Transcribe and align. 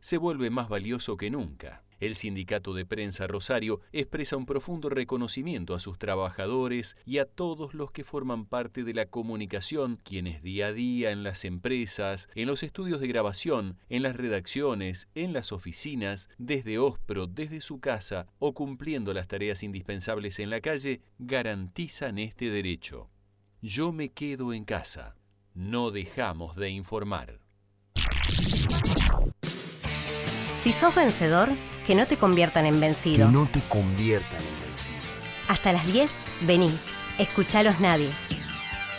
se 0.00 0.18
vuelve 0.18 0.50
más 0.50 0.68
valioso 0.68 1.16
que 1.16 1.30
nunca. 1.30 1.82
El 2.00 2.14
Sindicato 2.14 2.74
de 2.74 2.86
Prensa 2.86 3.26
Rosario 3.26 3.80
expresa 3.92 4.36
un 4.36 4.46
profundo 4.46 4.88
reconocimiento 4.88 5.74
a 5.74 5.80
sus 5.80 5.98
trabajadores 5.98 6.96
y 7.04 7.18
a 7.18 7.24
todos 7.24 7.74
los 7.74 7.90
que 7.90 8.04
forman 8.04 8.46
parte 8.46 8.84
de 8.84 8.94
la 8.94 9.06
comunicación, 9.06 9.98
quienes 10.04 10.40
día 10.42 10.68
a 10.68 10.72
día 10.72 11.10
en 11.10 11.24
las 11.24 11.44
empresas, 11.44 12.28
en 12.36 12.46
los 12.46 12.62
estudios 12.62 13.00
de 13.00 13.08
grabación, 13.08 13.78
en 13.88 14.02
las 14.02 14.14
redacciones, 14.14 15.08
en 15.16 15.32
las 15.32 15.50
oficinas, 15.50 16.28
desde 16.38 16.78
Ospro, 16.78 17.26
desde 17.26 17.60
su 17.60 17.80
casa 17.80 18.28
o 18.38 18.54
cumpliendo 18.54 19.12
las 19.12 19.26
tareas 19.26 19.64
indispensables 19.64 20.38
en 20.38 20.50
la 20.50 20.60
calle, 20.60 21.00
garantizan 21.18 22.18
este 22.18 22.48
derecho. 22.50 23.10
Yo 23.60 23.90
me 23.90 24.10
quedo 24.10 24.52
en 24.52 24.64
casa. 24.64 25.16
No 25.54 25.90
dejamos 25.90 26.54
de 26.54 26.70
informar. 26.70 27.40
Si 30.68 30.74
sos 30.74 30.94
vencedor, 30.94 31.48
que 31.86 31.94
no 31.94 32.06
te 32.06 32.18
conviertan 32.18 32.66
en 32.66 32.78
vencido. 32.78 33.26
Que 33.26 33.32
no 33.32 33.46
te 33.46 33.62
conviertan 33.70 34.36
en 34.36 34.66
vencido. 34.68 34.98
Hasta 35.48 35.72
las 35.72 35.86
10, 35.86 36.10
vení. 36.42 36.70
Escuchá 37.18 37.62
los 37.62 37.80
nadies. 37.80 38.14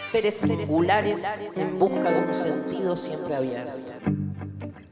Seres 0.04 0.34
singulares 0.34 1.24
en 1.56 1.78
busca 1.78 2.10
de 2.10 2.26
un 2.28 2.34
sentido 2.34 2.98
siempre 2.98 3.36
abierto. 3.36 3.72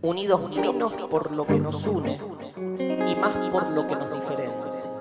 Unidos 0.04 0.52
menos 0.52 0.94
por 1.10 1.32
lo 1.32 1.48
que 1.48 1.58
nos 1.58 1.84
une 1.88 2.16
y 2.78 3.16
más 3.16 3.50
por 3.50 3.72
lo 3.72 3.88
que 3.88 3.96
nos 3.96 4.14
diferencia. 4.14 4.92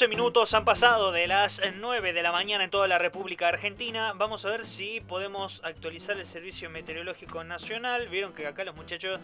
11 0.00 0.08
minutos 0.08 0.54
han 0.54 0.64
pasado 0.64 1.12
de 1.12 1.26
las 1.26 1.60
9 1.76 2.14
de 2.14 2.22
la 2.22 2.32
mañana 2.32 2.64
en 2.64 2.70
toda 2.70 2.88
la 2.88 2.98
República 2.98 3.48
Argentina. 3.48 4.14
Vamos 4.16 4.46
a 4.46 4.48
ver 4.48 4.64
si 4.64 5.02
podemos 5.02 5.60
actualizar 5.62 6.16
el 6.16 6.24
Servicio 6.24 6.70
Meteorológico 6.70 7.44
Nacional. 7.44 8.08
Vieron 8.08 8.32
que 8.32 8.46
acá 8.46 8.64
los 8.64 8.74
muchachos 8.74 9.20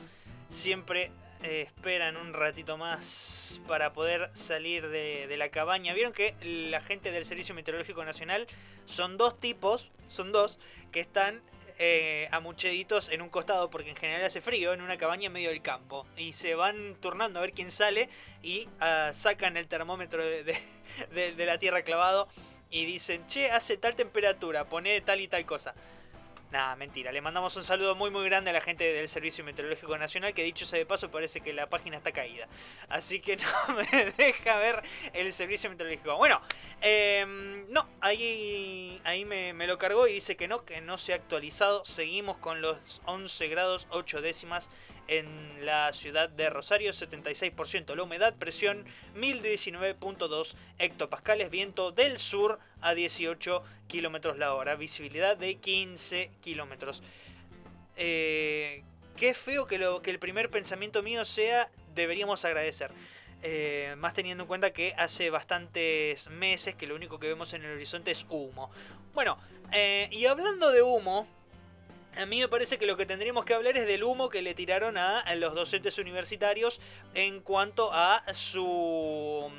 siempre 0.50 1.12
eh, 1.42 1.62
esperan 1.62 2.18
un 2.18 2.34
ratito 2.34 2.76
más 2.76 3.62
para 3.66 3.94
poder 3.94 4.28
salir 4.34 4.86
de, 4.88 5.26
de, 5.26 5.36
la 5.38 5.48
cabaña. 5.48 5.94
Vieron 5.94 6.12
que 6.12 6.34
la 6.42 6.82
gente 6.82 7.10
del 7.10 7.24
Servicio 7.24 7.54
Meteorológico 7.54 8.04
Nacional 8.04 8.46
son 8.84 9.16
dos 9.16 9.40
tipos, 9.40 9.90
son 10.08 10.30
dos, 10.30 10.58
que 10.92 11.00
están 11.00 11.40
eh, 11.78 12.28
amucheditos 12.30 13.10
en 13.10 13.20
un 13.20 13.28
costado 13.28 13.68
porque 13.68 13.90
en 13.90 13.96
general 13.96 14.24
hace 14.24 14.40
frío 14.40 14.72
en 14.72 14.80
una 14.80 14.96
cabaña 14.96 15.26
en 15.26 15.32
medio 15.32 15.50
del 15.50 15.60
campo 15.60 16.06
y 16.16 16.32
se 16.32 16.54
van 16.54 16.96
turnando 17.00 17.38
a 17.38 17.42
ver 17.42 17.52
quién 17.52 17.70
sale 17.70 18.08
y 18.42 18.68
ah, 18.80 19.10
sacan 19.12 19.56
el 19.56 19.68
termómetro 19.68 20.24
de, 20.24 20.56
la 21.36 21.58
tierra 21.58 21.82
clavado 21.82 22.28
y 22.70 22.84
dicen, 22.84 23.26
che, 23.26 23.50
hace 23.50 23.76
tal 23.76 23.94
temperatura, 23.94 24.64
pone 24.64 25.00
tal 25.02 25.20
y 25.20 25.28
tal 25.28 25.44
cosa. 25.44 25.74
Nada, 26.56 26.74
mentira. 26.74 27.12
Le 27.12 27.20
mandamos 27.20 27.54
un 27.56 27.64
saludo 27.64 27.94
muy 27.94 28.10
muy 28.10 28.24
grande 28.24 28.48
a 28.48 28.52
la 28.54 28.62
gente 28.62 28.90
del 28.90 29.08
Servicio 29.08 29.44
Meteorológico 29.44 29.98
Nacional, 29.98 30.32
que 30.32 30.42
dicho 30.42 30.64
sea 30.64 30.78
de 30.78 30.86
paso 30.86 31.10
parece 31.10 31.42
que 31.42 31.52
la 31.52 31.68
página 31.68 31.98
está 31.98 32.12
caída. 32.12 32.48
Así 32.88 33.20
que 33.20 33.36
no 33.68 33.74
me 33.74 34.10
deja 34.16 34.56
ver 34.56 34.82
el 35.12 35.34
Servicio 35.34 35.68
Meteorológico. 35.68 36.16
Bueno, 36.16 36.40
em, 36.80 37.70
no, 37.70 37.86
ahí, 38.00 38.98
ahí 39.04 39.26
me, 39.26 39.52
me, 39.52 39.66
lo 39.66 39.76
cargó 39.76 40.08
y 40.08 40.14
dice 40.14 40.34
que 40.38 40.48
no, 40.48 40.64
que 40.64 40.80
no 40.80 40.96
se 40.96 41.12
ha 41.12 41.16
actualizado. 41.16 41.84
Seguimos 41.84 42.38
con 42.38 42.62
los 42.62 43.02
11 43.04 43.48
grados 43.48 43.86
8 43.90 44.22
décimas 44.22 44.70
en 45.08 45.64
la 45.64 45.92
ciudad 45.92 46.28
de 46.28 46.50
Rosario, 46.50 46.92
76% 46.92 47.94
la 47.94 48.02
humedad, 48.02 48.34
presión 48.34 48.84
1019.2 49.16 50.54
hectopascales, 50.78 51.50
viento 51.50 51.92
del 51.92 52.18
sur 52.18 52.58
a 52.80 52.94
18 52.94 53.62
kilómetros 53.86 54.38
la 54.38 54.54
hora, 54.54 54.76
visibilidad 54.76 55.36
de 55.36 55.56
15 55.56 56.30
kilómetros. 56.40 57.02
Eh, 57.96 58.82
qué 59.16 59.34
feo 59.34 59.66
que, 59.66 59.78
lo, 59.78 60.02
que 60.02 60.10
el 60.10 60.18
primer 60.18 60.50
pensamiento 60.50 61.02
mío 61.02 61.24
sea 61.24 61.70
deberíamos 61.94 62.44
agradecer. 62.44 62.92
Eh, 63.42 63.94
más 63.98 64.14
teniendo 64.14 64.44
en 64.44 64.48
cuenta 64.48 64.72
que 64.72 64.94
hace 64.96 65.30
bastantes 65.30 66.28
meses 66.30 66.74
que 66.74 66.86
lo 66.86 66.94
único 66.94 67.18
que 67.18 67.28
vemos 67.28 67.52
en 67.52 67.64
el 67.64 67.72
horizonte 67.72 68.10
es 68.10 68.26
humo. 68.28 68.70
Bueno, 69.14 69.38
eh, 69.72 70.08
y 70.10 70.26
hablando 70.26 70.70
de 70.70 70.82
humo, 70.82 71.26
a 72.16 72.26
mí 72.26 72.40
me 72.40 72.48
parece 72.48 72.78
que 72.78 72.86
lo 72.86 72.96
que 72.96 73.06
tendríamos 73.06 73.44
que 73.44 73.54
hablar 73.54 73.76
es 73.76 73.86
del 73.86 74.02
humo 74.02 74.30
que 74.30 74.42
le 74.42 74.54
tiraron 74.54 74.96
a 74.96 75.34
los 75.36 75.54
docentes 75.54 75.98
universitarios 75.98 76.80
en 77.14 77.40
cuanto 77.40 77.90
a 77.92 78.22
su 78.32 79.50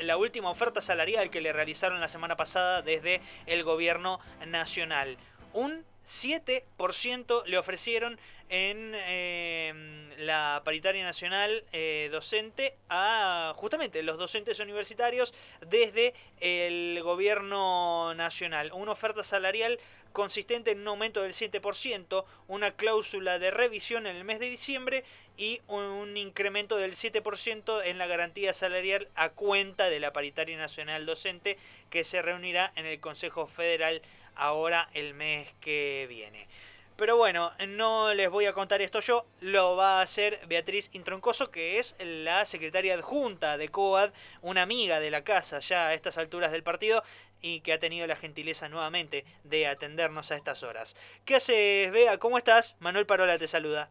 la 0.00 0.16
última 0.16 0.50
oferta 0.50 0.80
salarial 0.80 1.30
que 1.30 1.40
le 1.40 1.52
realizaron 1.52 2.00
la 2.00 2.08
semana 2.08 2.36
pasada 2.36 2.82
desde 2.82 3.20
el 3.46 3.64
gobierno 3.64 4.20
nacional. 4.46 5.16
Un 5.52 5.84
7% 6.06 7.44
le 7.46 7.58
ofrecieron 7.58 8.18
en 8.48 8.94
em, 8.94 10.10
la 10.18 10.62
paritaria 10.64 11.02
nacional 11.02 11.64
eh, 11.72 12.08
docente 12.12 12.76
a 12.88 13.52
justamente 13.56 14.02
los 14.04 14.16
docentes 14.16 14.60
universitarios 14.60 15.34
desde 15.66 16.14
el 16.40 17.02
gobierno 17.02 18.14
nacional. 18.14 18.70
Una 18.72 18.92
oferta 18.92 19.24
salarial 19.24 19.80
consistente 20.16 20.70
en 20.70 20.80
un 20.80 20.88
aumento 20.88 21.20
del 21.20 21.34
7%, 21.34 22.24
una 22.48 22.70
cláusula 22.70 23.38
de 23.38 23.50
revisión 23.50 24.06
en 24.06 24.16
el 24.16 24.24
mes 24.24 24.40
de 24.40 24.48
diciembre 24.48 25.04
y 25.36 25.60
un 25.66 26.16
incremento 26.16 26.78
del 26.78 26.92
7% 26.92 27.82
en 27.84 27.98
la 27.98 28.06
garantía 28.06 28.54
salarial 28.54 29.08
a 29.14 29.28
cuenta 29.28 29.90
de 29.90 30.00
la 30.00 30.14
paritaria 30.14 30.56
nacional 30.56 31.04
docente 31.04 31.58
que 31.90 32.02
se 32.02 32.22
reunirá 32.22 32.72
en 32.76 32.86
el 32.86 32.98
Consejo 32.98 33.46
Federal 33.46 34.00
ahora 34.36 34.88
el 34.94 35.12
mes 35.12 35.52
que 35.60 36.06
viene. 36.08 36.48
Pero 36.96 37.18
bueno, 37.18 37.52
no 37.68 38.14
les 38.14 38.30
voy 38.30 38.46
a 38.46 38.54
contar 38.54 38.80
esto 38.80 39.00
yo, 39.00 39.26
lo 39.40 39.76
va 39.76 39.98
a 39.98 40.02
hacer 40.02 40.40
Beatriz 40.48 40.88
Introncoso, 40.94 41.50
que 41.50 41.78
es 41.78 41.94
la 42.00 42.46
secretaria 42.46 42.94
adjunta 42.94 43.58
de 43.58 43.68
COAD, 43.68 44.12
una 44.40 44.62
amiga 44.62 44.98
de 44.98 45.10
la 45.10 45.22
casa 45.22 45.58
ya 45.58 45.88
a 45.88 45.94
estas 45.94 46.16
alturas 46.16 46.52
del 46.52 46.62
partido 46.62 47.02
y 47.42 47.60
que 47.60 47.74
ha 47.74 47.78
tenido 47.78 48.06
la 48.06 48.16
gentileza 48.16 48.70
nuevamente 48.70 49.26
de 49.44 49.66
atendernos 49.66 50.30
a 50.30 50.36
estas 50.36 50.62
horas. 50.62 50.96
¿Qué 51.26 51.36
haces, 51.36 51.92
Bea? 51.92 52.16
¿Cómo 52.16 52.38
estás? 52.38 52.76
Manuel 52.80 53.04
Parola 53.04 53.36
te 53.36 53.46
saluda. 53.46 53.90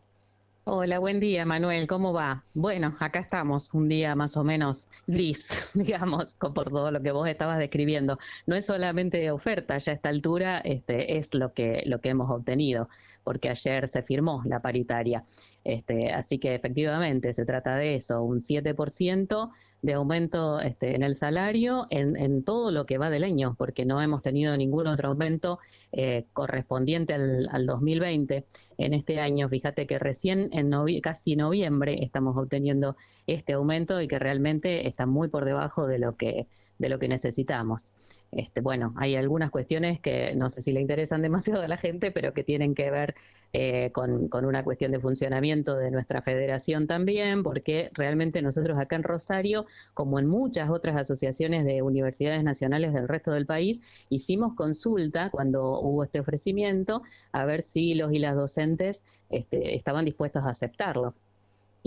Hola, 0.67 0.97
buen 0.97 1.19
día, 1.19 1.45
Manuel. 1.45 1.85
¿Cómo 1.85 2.11
va? 2.11 2.43
Bueno, 2.55 2.95
acá 2.99 3.19
estamos, 3.19 3.75
un 3.75 3.87
día 3.87 4.15
más 4.15 4.35
o 4.35 4.43
menos 4.43 4.89
gris, 5.05 5.69
digamos, 5.75 6.37
por 6.37 6.71
todo 6.71 6.89
lo 6.89 7.03
que 7.03 7.11
vos 7.11 7.29
estabas 7.29 7.59
describiendo. 7.59 8.17
No 8.47 8.55
es 8.55 8.65
solamente 8.65 9.29
oferta, 9.29 9.77
ya 9.77 9.91
a 9.91 9.95
esta 9.95 10.09
altura 10.09 10.57
este, 10.57 11.19
es 11.19 11.35
lo 11.35 11.53
que, 11.53 11.83
lo 11.85 12.01
que 12.01 12.09
hemos 12.09 12.31
obtenido, 12.31 12.89
porque 13.23 13.49
ayer 13.49 13.87
se 13.87 14.01
firmó 14.01 14.41
la 14.45 14.63
paritaria. 14.63 15.23
Este, 15.65 16.13
así 16.13 16.37
que 16.37 16.53
efectivamente 16.53 17.33
se 17.33 17.43
trata 17.43 17.75
de 17.75 17.95
eso, 17.95 18.21
un 18.21 18.39
7% 18.39 19.49
de 19.81 19.93
aumento 19.93 20.59
este, 20.59 20.95
en 20.95 21.01
el 21.01 21.15
salario 21.15 21.87
en, 21.89 22.43
todo 22.43 22.71
lo 22.71 22.85
que 22.85 22.99
va 22.99 23.09
del 23.09 23.23
año, 23.23 23.55
porque 23.57 23.83
no 23.83 23.99
hemos 23.99 24.21
tenido 24.21 24.55
ningún 24.57 24.87
otro 24.87 25.09
aumento 25.09 25.59
eh, 25.91 26.25
correspondiente 26.33 27.15
al, 27.15 27.65
2020 27.65 28.45
en 28.77 28.93
este 28.93 29.19
año. 29.19 29.49
Fíjate 29.49 29.87
que 29.87 29.97
recién 29.97 30.49
en 30.53 30.71
casi 31.01 31.35
noviembre 31.35 32.03
estamos 32.03 32.37
obteniendo 32.37 32.95
este 33.25 33.53
aumento 33.53 33.99
y 34.01 34.07
que 34.07 34.19
realmente 34.19 34.87
está 34.87 35.07
muy 35.07 35.29
por 35.29 35.45
debajo 35.45 35.87
de 35.87 35.97
lo 35.97 36.15
que 36.15 36.47
de 36.77 36.89
lo 36.89 36.99
que 36.99 37.07
necesitamos. 37.07 37.91
Este, 38.31 38.59
bueno, 38.59 38.93
hay 38.97 39.15
algunas 39.15 39.49
cuestiones 39.49 39.99
que 39.99 40.35
no 40.35 40.49
sé 40.49 40.61
si 40.61 40.73
le 40.73 40.81
interesan 40.81 41.21
demasiado 41.21 41.61
a 41.61 41.67
la 41.67 41.77
gente, 41.77 42.11
pero 42.11 42.33
que 42.33 42.43
tienen 42.43 42.75
que 42.75 42.91
ver 42.91 43.15
eh, 43.53 43.91
con, 43.91 44.27
con, 44.27 44.45
una 44.45 44.63
cuestión 44.63 44.91
de 44.91 44.99
funcionamiento 44.99 45.75
de 45.75 45.91
nuestra 45.91 46.21
federación 46.21 46.87
también, 46.87 47.43
porque 47.43 47.89
realmente 47.93 48.41
nosotros 48.41 48.77
acá 48.77 48.97
en 48.97 49.03
Rosario, 49.03 49.65
como 49.93 50.19
en 50.19 50.27
muchas 50.27 50.69
otras 50.69 50.97
asociaciones 50.97 51.65
de 51.65 51.81
universidades 51.81 52.43
nacionales 52.43 52.93
del 52.93 53.07
resto 53.07 53.31
del 53.31 53.45
país, 53.45 53.79
hicimos 54.09 54.53
consulta 54.55 55.29
cuando 55.29 55.79
hubo 55.79 56.03
este 56.03 56.19
ofrecimiento 56.19 57.03
a 57.31 57.45
ver 57.45 57.61
si 57.61 57.95
los 57.95 58.11
y 58.11 58.19
las 58.19 58.35
docentes 58.35 59.03
este, 59.29 59.75
estaban 59.75 60.05
dispuestos 60.05 60.43
a 60.43 60.49
aceptarlo. 60.49 61.15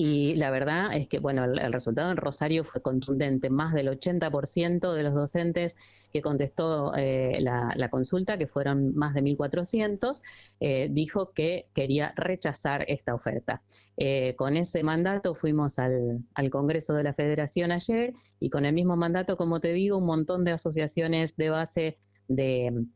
Y 0.01 0.37
la 0.37 0.53
verdad 0.53 0.95
es 0.95 1.09
que, 1.09 1.19
bueno, 1.19 1.43
el, 1.43 1.73
resultado 1.73 2.13
en 2.13 2.19
Rosario 2.19 2.63
fue 2.63 2.81
contundente. 2.81 3.51
Más 3.51 3.75
del 3.75 3.89
80% 3.89 4.93
de 4.93 5.03
los 5.03 5.13
docentes 5.13 5.77
que 6.13 6.23
contestó 6.23 6.93
eh, 6.97 7.41
la, 7.41 7.89
consulta, 7.91 8.39
que 8.39 8.47
fueron 8.47 8.95
más 8.95 9.13
de 9.13 9.25
1.400, 9.25 10.23
eh, 10.61 10.89
dijo 10.93 11.33
que 11.33 11.67
quería 11.75 12.13
rechazar 12.15 12.85
esta 12.87 13.13
oferta. 13.13 13.65
Eh, 13.97 14.37
con 14.37 14.57
ese 14.57 14.85
mandato 14.85 15.35
fuimos 15.35 15.81
al, 15.81 16.23
Congreso 16.53 16.95
de 16.95 17.03
la 17.03 17.13
Federación 17.13 17.73
ayer 17.73 18.15
y 18.39 18.51
con 18.51 18.67
el 18.67 18.75
mismo 18.75 18.95
mandato, 18.95 19.37
como 19.37 19.59
te 19.59 19.73
digo, 19.73 19.99
un 19.99 20.07
montón 20.07 20.45
de 20.45 20.53
asociaciones 20.53 21.37
de 21.37 21.51
base 21.51 21.99
de, 22.29 22.87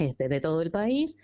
este, 0.00 0.28
de 0.28 0.40
todo 0.40 0.62
el 0.62 0.70
país, 0.70 1.16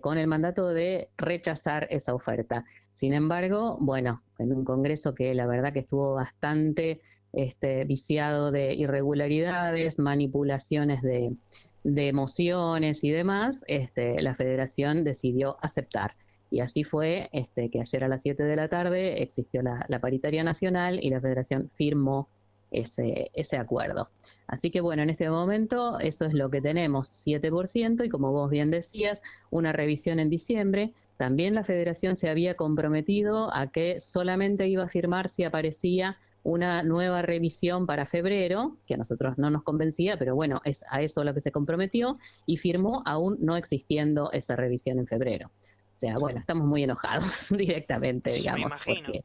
con 0.00 0.18
el 0.18 0.26
mandato 0.26 0.68
de 0.68 1.08
rechazar 1.16 1.86
esa 1.90 2.14
oferta. 2.14 2.64
Sin 2.94 3.12
embargo, 3.12 3.76
bueno, 3.80 4.22
en 4.38 4.52
un 4.52 4.64
Congreso 4.64 5.14
que 5.14 5.34
la 5.34 5.46
verdad 5.46 5.72
que 5.72 5.80
estuvo 5.80 6.14
bastante 6.14 7.00
este, 7.32 7.84
viciado 7.84 8.50
de 8.50 8.74
irregularidades, 8.74 9.98
manipulaciones 9.98 11.02
de, 11.02 11.36
de 11.84 12.12
mociones 12.12 13.04
y 13.04 13.10
demás, 13.10 13.64
este, 13.68 14.20
la 14.22 14.34
federación 14.34 15.04
decidió 15.04 15.58
aceptar. 15.60 16.16
Y 16.50 16.60
así 16.60 16.84
fue 16.84 17.28
este, 17.32 17.70
que 17.70 17.80
ayer 17.80 18.04
a 18.04 18.08
las 18.08 18.22
7 18.22 18.42
de 18.42 18.56
la 18.56 18.68
tarde 18.68 19.22
existió 19.22 19.62
la, 19.62 19.86
paritaria 20.00 20.44
nacional 20.44 20.98
y 21.02 21.10
la 21.10 21.20
federación 21.20 21.70
firmó 21.74 22.28
ese, 22.74 23.30
ese 23.34 23.56
acuerdo. 23.56 24.10
Así 24.46 24.70
que 24.70 24.80
bueno, 24.80 25.02
en 25.02 25.10
este 25.10 25.30
momento 25.30 25.98
eso 25.98 26.26
es 26.26 26.34
lo 26.34 26.50
que 26.50 26.60
tenemos, 26.60 27.12
7% 27.26 28.04
y 28.04 28.08
como 28.08 28.32
vos 28.32 28.50
bien 28.50 28.70
decías, 28.70 29.22
una 29.50 29.72
revisión 29.72 30.20
en 30.20 30.30
diciembre. 30.30 30.92
También 31.16 31.54
la 31.54 31.64
federación 31.64 32.16
se 32.16 32.28
había 32.28 32.54
comprometido 32.54 33.54
a 33.54 33.68
que 33.68 34.00
solamente 34.00 34.68
iba 34.68 34.84
a 34.84 34.88
firmar 34.88 35.28
si 35.28 35.44
aparecía 35.44 36.18
una 36.44 36.82
nueva 36.82 37.22
revisión 37.22 37.86
para 37.86 38.04
febrero, 38.04 38.76
que 38.86 38.94
a 38.94 38.96
nosotros 38.98 39.38
no 39.38 39.48
nos 39.50 39.62
convencía, 39.62 40.18
pero 40.18 40.34
bueno, 40.34 40.60
es 40.64 40.84
a 40.90 41.00
eso 41.00 41.24
lo 41.24 41.32
que 41.32 41.40
se 41.40 41.50
comprometió 41.50 42.18
y 42.44 42.58
firmó 42.58 43.02
aún 43.06 43.38
no 43.40 43.56
existiendo 43.56 44.30
esa 44.30 44.54
revisión 44.54 44.98
en 44.98 45.06
febrero. 45.06 45.50
O 45.94 45.96
sea, 45.96 46.18
bueno, 46.18 46.38
estamos 46.38 46.66
muy 46.66 46.82
enojados 46.82 47.48
directamente, 47.56 48.30
digamos, 48.32 48.72
porque 48.84 49.24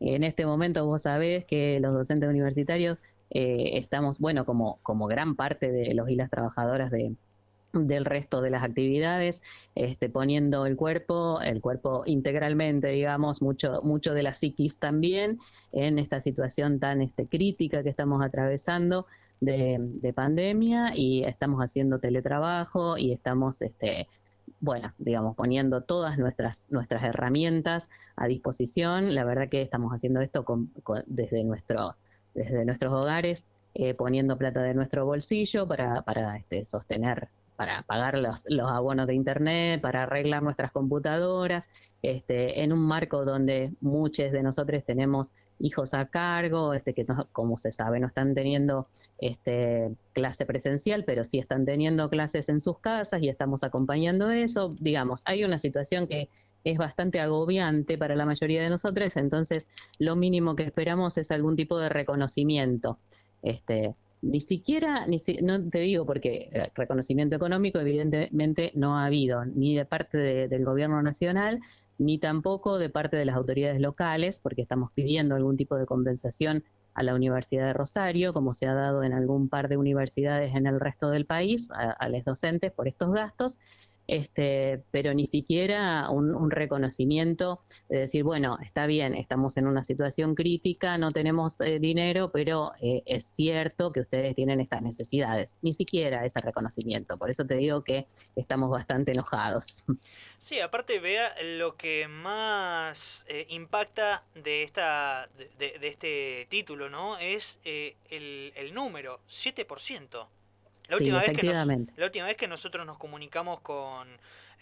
en 0.00 0.24
este 0.24 0.46
momento 0.46 0.86
vos 0.86 1.02
sabés 1.02 1.44
que 1.44 1.80
los 1.80 1.92
docentes 1.92 2.28
universitarios 2.28 2.98
eh, 3.30 3.78
estamos, 3.78 4.18
bueno, 4.18 4.44
como, 4.44 4.78
como 4.82 5.06
gran 5.06 5.34
parte 5.36 5.70
de 5.70 5.94
los 5.94 6.08
y 6.08 6.16
las 6.16 6.30
trabajadoras 6.30 6.90
de, 6.90 7.14
del 7.72 8.04
resto 8.04 8.40
de 8.40 8.50
las 8.50 8.62
actividades, 8.62 9.42
este, 9.74 10.08
poniendo 10.08 10.66
el 10.66 10.76
cuerpo, 10.76 11.40
el 11.42 11.60
cuerpo 11.60 12.02
integralmente, 12.06 12.88
digamos, 12.88 13.42
mucho, 13.42 13.80
mucho 13.82 14.14
de 14.14 14.22
la 14.22 14.32
psiquis 14.32 14.78
también 14.78 15.38
en 15.72 15.98
esta 15.98 16.20
situación 16.20 16.80
tan 16.80 17.02
este, 17.02 17.26
crítica 17.26 17.82
que 17.82 17.90
estamos 17.90 18.24
atravesando 18.24 19.06
de, 19.40 19.76
de 19.78 20.12
pandemia 20.12 20.92
y 20.96 21.24
estamos 21.24 21.60
haciendo 21.60 21.98
teletrabajo 21.98 22.96
y 22.96 23.12
estamos 23.12 23.62
este, 23.62 24.08
bueno, 24.60 24.92
digamos, 24.98 25.36
poniendo 25.36 25.82
todas 25.82 26.18
nuestras, 26.18 26.66
nuestras 26.70 27.04
herramientas 27.04 27.90
a 28.16 28.26
disposición. 28.26 29.14
La 29.14 29.24
verdad 29.24 29.48
que 29.48 29.62
estamos 29.62 29.92
haciendo 29.92 30.20
esto 30.20 30.44
desde, 31.06 31.44
nuestro, 31.44 31.96
desde 32.34 32.64
nuestros 32.64 32.92
hogares, 32.92 33.46
eh, 33.74 33.94
poniendo 33.94 34.36
plata 34.36 34.62
de 34.62 34.74
nuestro 34.74 35.06
bolsillo 35.06 35.66
para, 35.68 36.02
para 36.02 36.36
este, 36.36 36.64
sostener 36.64 37.28
para 37.58 37.82
pagar 37.82 38.16
los, 38.16 38.44
los, 38.48 38.70
abonos 38.70 39.08
de 39.08 39.16
internet, 39.16 39.80
para 39.80 40.04
arreglar 40.04 40.44
nuestras 40.44 40.70
computadoras, 40.70 41.70
este, 42.02 42.62
en 42.62 42.72
un 42.72 42.78
marco 42.78 43.24
donde 43.24 43.74
muchos 43.80 44.30
de 44.30 44.44
nosotros 44.44 44.84
tenemos 44.86 45.32
hijos 45.58 45.92
a 45.92 46.06
cargo, 46.06 46.72
este, 46.72 46.94
que 46.94 47.04
como 47.32 47.56
se 47.56 47.72
sabe 47.72 47.98
no 47.98 48.06
están 48.06 48.36
teniendo 48.36 48.86
este, 49.18 49.90
clase 50.12 50.46
presencial, 50.46 51.02
pero 51.04 51.24
sí 51.24 51.40
están 51.40 51.64
teniendo 51.64 52.08
clases 52.08 52.48
en 52.48 52.60
sus 52.60 52.78
casas 52.78 53.22
y 53.22 53.28
estamos 53.28 53.64
acompañando 53.64 54.30
eso. 54.30 54.76
Digamos, 54.78 55.24
hay 55.26 55.42
una 55.42 55.58
situación 55.58 56.06
que 56.06 56.28
es 56.62 56.78
bastante 56.78 57.18
agobiante 57.18 57.98
para 57.98 58.14
la 58.14 58.24
mayoría 58.24 58.62
de 58.62 58.70
nosotros, 58.70 59.16
entonces 59.16 59.66
lo 59.98 60.14
mínimo 60.14 60.54
que 60.54 60.62
esperamos 60.62 61.18
es 61.18 61.32
algún 61.32 61.56
tipo 61.56 61.76
de 61.76 61.88
reconocimiento. 61.88 63.00
Este, 63.42 63.96
ni 64.22 64.40
siquiera, 64.40 65.06
ni 65.06 65.18
no 65.42 65.68
te 65.68 65.80
digo 65.80 66.06
porque 66.06 66.48
eh, 66.52 66.70
reconocimiento 66.74 67.36
económico 67.36 67.78
evidentemente 67.78 68.72
no 68.74 68.98
ha 68.98 69.06
habido, 69.06 69.44
ni 69.44 69.76
de 69.76 69.84
parte 69.84 70.18
del 70.48 70.64
gobierno 70.64 71.02
nacional, 71.02 71.60
ni 71.98 72.18
tampoco 72.18 72.78
de 72.78 72.90
parte 72.90 73.16
de 73.16 73.24
las 73.24 73.36
autoridades 73.36 73.80
locales, 73.80 74.40
porque 74.40 74.62
estamos 74.62 74.90
pidiendo 74.94 75.34
algún 75.34 75.56
tipo 75.56 75.76
de 75.76 75.86
compensación 75.86 76.64
a 76.94 77.02
la 77.02 77.14
Universidad 77.14 77.66
de 77.66 77.72
Rosario, 77.74 78.32
como 78.32 78.54
se 78.54 78.66
ha 78.66 78.74
dado 78.74 79.04
en 79.04 79.12
algún 79.12 79.48
par 79.48 79.68
de 79.68 79.76
universidades 79.76 80.54
en 80.54 80.66
el 80.66 80.80
resto 80.80 81.10
del 81.10 81.26
país, 81.26 81.68
a 81.70 82.08
los 82.08 82.24
docentes 82.24 82.72
por 82.72 82.88
estos 82.88 83.12
gastos, 83.12 83.58
este, 84.08 84.82
pero 84.90 85.12
ni 85.12 85.26
siquiera 85.26 86.08
un, 86.10 86.50
reconocimiento 86.50 87.62
de 87.90 88.00
decir, 88.00 88.24
bueno, 88.24 88.56
está 88.62 88.86
bien, 88.86 89.14
estamos 89.14 89.58
en 89.58 89.66
una 89.66 89.84
situación 89.84 90.34
crítica, 90.34 90.96
no 90.96 91.12
tenemos 91.12 91.60
eh, 91.60 91.78
dinero, 91.78 92.32
pero 92.32 92.72
eh, 92.80 93.02
es 93.04 93.26
cierto 93.26 93.92
que 93.92 94.00
ustedes 94.00 94.34
tienen 94.34 94.60
estas 94.60 94.80
necesidades. 94.80 95.58
Ni 95.60 95.74
siquiera 95.74 96.24
ese 96.24 96.40
reconocimiento. 96.40 97.18
Por 97.18 97.28
eso 97.28 97.44
te 97.44 97.56
digo 97.56 97.84
que 97.84 98.06
estamos 98.34 98.70
bastante 98.70 99.12
enojados. 99.12 99.84
Sí, 100.38 100.60
aparte 100.60 101.00
vea 101.00 101.34
lo 101.56 101.76
que 101.76 102.08
más 102.08 103.26
eh, 103.28 103.46
impacta 103.50 104.24
de 104.34 104.62
esta 104.62 105.28
de, 105.58 105.78
este 105.82 106.46
título, 106.48 106.88
¿no? 106.88 107.18
Es 107.18 107.58
el, 107.64 108.52
el 108.56 108.72
número, 108.72 109.20
7%. 109.28 110.28
La 110.88 110.96
última, 110.96 111.20
vez 111.20 111.32
que 111.32 111.42
la 111.96 112.06
última 112.06 112.24
vez 112.24 112.36
que 112.36 112.48
nosotros 112.48 112.86
nos 112.86 112.96
comunicamos 112.96 113.60
con, 113.60 114.08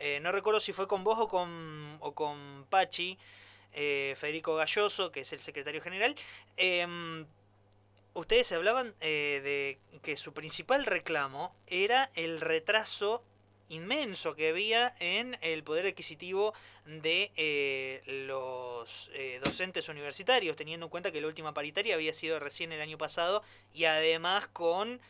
eh, 0.01 0.19
no 0.21 0.33
recuerdo 0.33 0.59
si 0.59 0.73
fue 0.73 0.89
con 0.89 1.05
vos 1.05 1.19
o 1.21 1.29
con, 1.29 1.99
o 2.01 2.15
con 2.15 2.67
Pachi, 2.69 3.17
eh, 3.73 4.15
Federico 4.19 4.57
Galloso, 4.57 5.13
que 5.13 5.21
es 5.21 5.33
el 5.33 5.39
secretario 5.39 5.81
general, 5.81 6.17
em, 6.57 7.27
ustedes 8.15 8.51
hablaban 8.51 8.93
eh, 9.01 9.41
de 9.93 10.01
que 10.01 10.17
su 10.17 10.33
principal 10.33 10.85
reclamo 10.85 11.55
era 11.69 12.11
el 12.15 12.41
retraso 12.41 13.23
inmenso 13.69 14.35
que 14.35 14.49
había 14.49 14.97
en 14.99 15.39
el 15.43 15.63
poder 15.63 15.87
adquisitivo 15.87 16.55
de 16.87 18.03
los 18.27 19.11
docentes 19.45 19.89
universitarios, 19.89 20.55
teniendo 20.55 20.87
en 20.87 20.91
cuenta 20.91 21.11
que 21.11 21.21
la 21.21 21.27
última 21.27 21.53
paritaria 21.53 21.97
había 21.97 22.13
sido 22.13 22.39
recién 22.39 22.71
el 22.71 22.81
año 22.81 22.97
pasado 22.97 23.43
y 23.75 23.85
además 23.85 24.47
con 24.47 25.01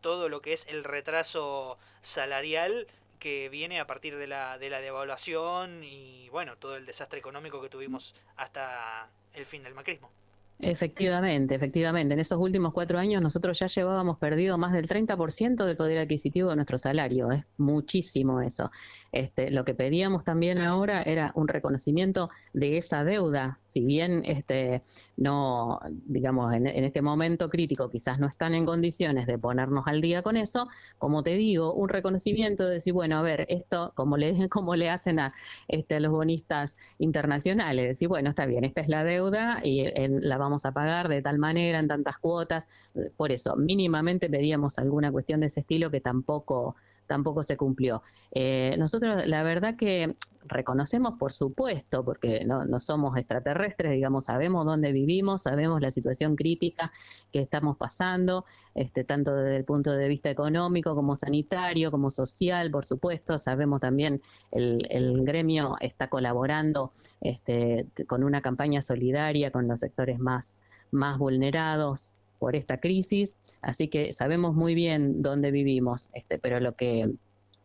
todo 0.00 0.28
lo 0.28 0.40
que 0.40 0.52
es 0.52 0.66
el 0.66 0.84
retraso 0.84 1.78
salarial 2.02 2.86
que 3.18 3.48
viene 3.48 3.80
a 3.80 3.86
partir 3.86 4.16
de 4.16 4.26
la, 4.26 4.58
de 4.58 4.70
la 4.70 4.80
devaluación 4.80 5.82
y 5.82 6.28
bueno, 6.30 6.56
todo 6.56 6.76
el 6.76 6.86
desastre 6.86 7.18
económico 7.18 7.60
que 7.60 7.68
tuvimos 7.68 8.14
hasta 8.36 9.10
el 9.34 9.46
fin 9.46 9.62
del 9.62 9.74
macrismo. 9.74 10.10
Efectivamente, 10.60 11.54
efectivamente. 11.54 12.14
En 12.14 12.20
esos 12.20 12.38
últimos 12.38 12.72
cuatro 12.72 12.98
años 12.98 13.22
nosotros 13.22 13.56
ya 13.60 13.68
llevábamos 13.68 14.18
perdido 14.18 14.58
más 14.58 14.72
del 14.72 14.88
30% 14.88 15.64
del 15.64 15.76
poder 15.76 15.98
adquisitivo 15.98 16.50
de 16.50 16.56
nuestro 16.56 16.78
salario. 16.78 17.30
Es 17.30 17.46
muchísimo 17.58 18.40
eso. 18.40 18.70
Este, 19.12 19.52
lo 19.52 19.64
que 19.64 19.74
pedíamos 19.74 20.24
también 20.24 20.58
ahora 20.58 21.02
era 21.02 21.30
un 21.36 21.46
reconocimiento 21.46 22.28
de 22.52 22.76
esa 22.76 23.04
deuda. 23.04 23.60
Si 23.68 23.84
bien 23.84 24.22
este, 24.24 24.82
no, 25.16 25.78
digamos, 26.06 26.52
en, 26.54 26.66
este 26.66 27.02
momento 27.02 27.48
crítico 27.50 27.88
quizás 27.88 28.18
no 28.18 28.26
están 28.26 28.54
en 28.54 28.66
condiciones 28.66 29.26
de 29.26 29.38
ponernos 29.38 29.84
al 29.86 30.00
día 30.00 30.22
con 30.22 30.36
eso, 30.36 30.68
como 30.98 31.22
te 31.22 31.36
digo, 31.36 31.72
un 31.74 31.88
reconocimiento 31.88 32.66
de 32.66 32.74
decir, 32.74 32.94
bueno, 32.94 33.18
a 33.18 33.22
ver, 33.22 33.46
esto 33.48 33.92
como 33.94 34.16
le, 34.16 34.48
como 34.48 34.74
le 34.74 34.90
hacen 34.90 35.20
a, 35.20 35.32
este, 35.68 36.00
los 36.00 36.10
bonistas 36.10 36.76
internacionales, 36.98 37.86
decir, 37.86 38.08
bueno, 38.08 38.30
está 38.30 38.46
bien, 38.46 38.64
esta 38.64 38.80
es 38.80 38.88
la 38.88 39.04
deuda 39.04 39.60
y 39.62 39.86
en, 39.86 40.26
la 40.28 40.36
vamos 40.36 40.47
a 40.64 40.72
pagar 40.72 41.08
de 41.08 41.22
tal 41.22 41.38
manera, 41.38 41.78
en 41.78 41.88
tantas 41.88 42.18
cuotas. 42.18 42.68
Por 43.16 43.32
eso, 43.32 43.56
mínimamente 43.56 44.28
pedíamos 44.28 44.78
alguna 44.78 45.12
cuestión 45.12 45.40
de 45.40 45.46
ese 45.48 45.60
estilo 45.60 45.90
que 45.90 46.00
tampoco 46.00 46.76
tampoco 47.08 47.42
se 47.42 47.56
cumplió. 47.56 48.02
Eh, 48.30 48.76
nosotros 48.78 49.26
la 49.26 49.42
verdad 49.42 49.74
que 49.74 50.14
reconocemos, 50.46 51.14
por 51.18 51.32
supuesto, 51.32 52.04
porque 52.04 52.44
no, 52.46 52.80
somos 52.80 53.16
extraterrestres, 53.16 53.92
digamos, 53.92 54.26
sabemos 54.26 54.64
dónde 54.64 54.92
vivimos, 54.92 55.42
sabemos 55.42 55.80
la 55.80 55.90
situación 55.90 56.36
crítica 56.36 56.92
que 57.32 57.40
estamos 57.40 57.76
pasando, 57.76 58.44
este, 58.74 59.04
tanto 59.04 59.34
desde 59.34 59.56
el 59.56 59.64
punto 59.64 59.92
de 59.92 60.08
vista 60.08 60.30
económico 60.30 60.94
como 60.94 61.16
sanitario, 61.16 61.90
como 61.90 62.10
social, 62.10 62.70
por 62.70 62.86
supuesto, 62.86 63.38
sabemos 63.38 63.80
también 63.80 64.22
el, 64.52 64.78
el 64.90 65.24
gremio 65.24 65.76
está 65.80 66.08
colaborando 66.08 66.92
este, 67.20 67.88
con 68.06 68.22
una 68.22 68.40
campaña 68.40 68.82
solidaria 68.82 69.50
con 69.50 69.66
los 69.66 69.80
sectores 69.80 70.18
más, 70.18 70.58
más 70.90 71.18
vulnerados, 71.18 72.12
por 72.38 72.56
esta 72.56 72.78
crisis, 72.78 73.36
así 73.62 73.88
que 73.88 74.12
sabemos 74.12 74.54
muy 74.54 74.74
bien 74.74 75.22
dónde 75.22 75.50
vivimos, 75.50 76.10
este, 76.14 76.38
pero 76.38 76.60
lo 76.60 76.76
que, 76.76 77.10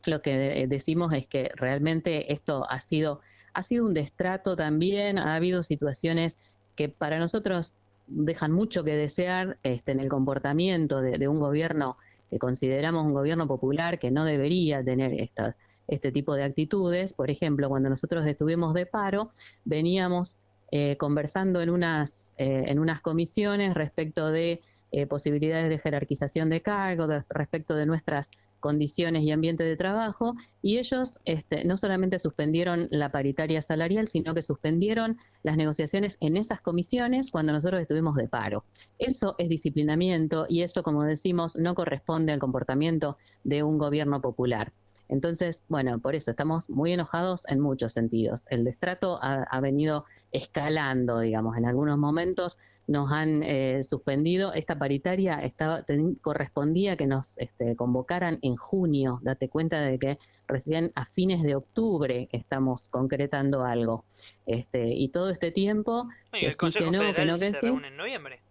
lo 0.05 0.21
que 0.21 0.67
decimos 0.67 1.13
es 1.13 1.27
que 1.27 1.51
realmente 1.55 2.33
esto 2.33 2.65
ha 2.69 2.79
sido, 2.79 3.21
ha 3.53 3.63
sido 3.63 3.85
un 3.85 3.93
destrato 3.93 4.55
también, 4.55 5.17
ha 5.17 5.35
habido 5.35 5.63
situaciones 5.63 6.37
que 6.75 6.89
para 6.89 7.19
nosotros 7.19 7.75
dejan 8.07 8.51
mucho 8.51 8.83
que 8.83 8.95
desear 8.95 9.57
este, 9.63 9.91
en 9.91 9.99
el 9.99 10.09
comportamiento 10.09 11.01
de, 11.01 11.27
un 11.27 11.39
gobierno 11.39 11.97
que 12.29 12.39
consideramos 12.39 13.05
un 13.05 13.13
gobierno 13.13 13.47
popular 13.47 13.99
que 13.99 14.11
no 14.11 14.25
debería 14.25 14.83
tener 14.83 15.13
esta, 15.13 15.55
este 15.87 16.11
tipo 16.11 16.35
de 16.35 16.43
actitudes. 16.43 17.13
Por 17.13 17.29
ejemplo, 17.29 17.69
cuando 17.69 17.89
nosotros 17.89 18.25
estuvimos 18.25 18.73
de 18.73 18.85
paro, 18.85 19.31
veníamos 19.65 20.37
eh, 20.75 20.97
conversando 20.97 21.61
en 21.61 21.69
unas, 21.69 22.33
eh, 22.39 22.63
en 22.65 22.79
unas 22.79 22.99
comisiones 22.99 23.75
respecto 23.75 24.31
de 24.31 24.59
eh, 24.91 25.05
posibilidades 25.05 25.69
de 25.69 25.77
jerarquización 25.77 26.49
de 26.49 26.63
cargo, 26.63 27.05
respecto 27.29 27.75
de 27.75 27.85
nuestras 27.85 28.31
condiciones 28.59 29.21
y 29.21 29.29
ambiente 29.29 29.63
de 29.63 29.77
trabajo, 29.77 30.33
y 30.63 30.79
ellos 30.79 31.19
este, 31.25 31.63
no 31.63 31.77
solamente 31.77 32.17
suspendieron 32.17 32.87
la 32.89 33.11
paritaria 33.11 33.61
salarial, 33.61 34.07
sino 34.07 34.33
que 34.33 34.41
suspendieron 34.41 35.19
las 35.43 35.57
negociaciones 35.57 36.17
en 36.21 36.37
esas 36.37 36.59
comisiones 36.59 37.29
cuando 37.29 37.53
nosotros 37.53 37.79
estuvimos 37.79 38.15
de 38.15 38.27
paro. 38.27 38.65
Eso 38.97 39.35
es 39.37 39.49
disciplinamiento 39.49 40.47
y 40.49 40.63
eso, 40.63 40.81
como 40.81 41.03
decimos, 41.03 41.55
no 41.55 41.75
corresponde 41.75 42.33
al 42.33 42.39
comportamiento 42.39 43.19
de 43.43 43.61
un 43.61 43.77
gobierno 43.77 44.21
popular. 44.21 44.73
Entonces, 45.09 45.63
bueno, 45.67 45.99
por 45.99 46.15
eso 46.15 46.31
estamos 46.31 46.69
muy 46.69 46.93
enojados 46.93 47.45
en 47.49 47.59
muchos 47.59 47.93
sentidos. 47.93 48.45
El 48.49 48.63
destrato 48.63 49.19
ha 49.21 49.61
venido 49.61 50.05
escalando, 50.31 51.19
digamos, 51.19 51.57
en 51.57 51.65
algunos 51.65 51.97
momentos 51.97 52.57
nos 52.87 53.11
han 53.11 53.43
eh, 53.43 53.83
suspendido. 53.83 54.53
Esta 54.53 54.77
paritaria 54.77 55.39
estaba, 55.41 55.85
correspondía 56.21 56.97
que 56.97 57.07
nos 57.07 57.37
este, 57.37 57.75
convocaran 57.75 58.39
en 58.41 58.55
junio. 58.55 59.19
Date 59.23 59.49
cuenta 59.49 59.81
de 59.81 59.99
que 59.99 60.19
recién 60.47 60.91
a 60.95 61.05
fines 61.05 61.43
de 61.43 61.55
octubre 61.55 62.27
estamos 62.31 62.89
concretando 62.89 63.63
algo. 63.63 64.05
Este, 64.45 64.87
y 64.87 65.09
todo 65.09 65.29
este 65.29 65.51
tiempo, 65.51 66.09
que 66.31 66.51
sí, 66.51 66.71
que 66.71 66.91
no, 66.91 67.13
que 67.13 67.25
no, 67.25 67.39
que 67.39 67.53
sí. 67.53 67.67
en 67.67 67.97
noviembre. 67.97 68.41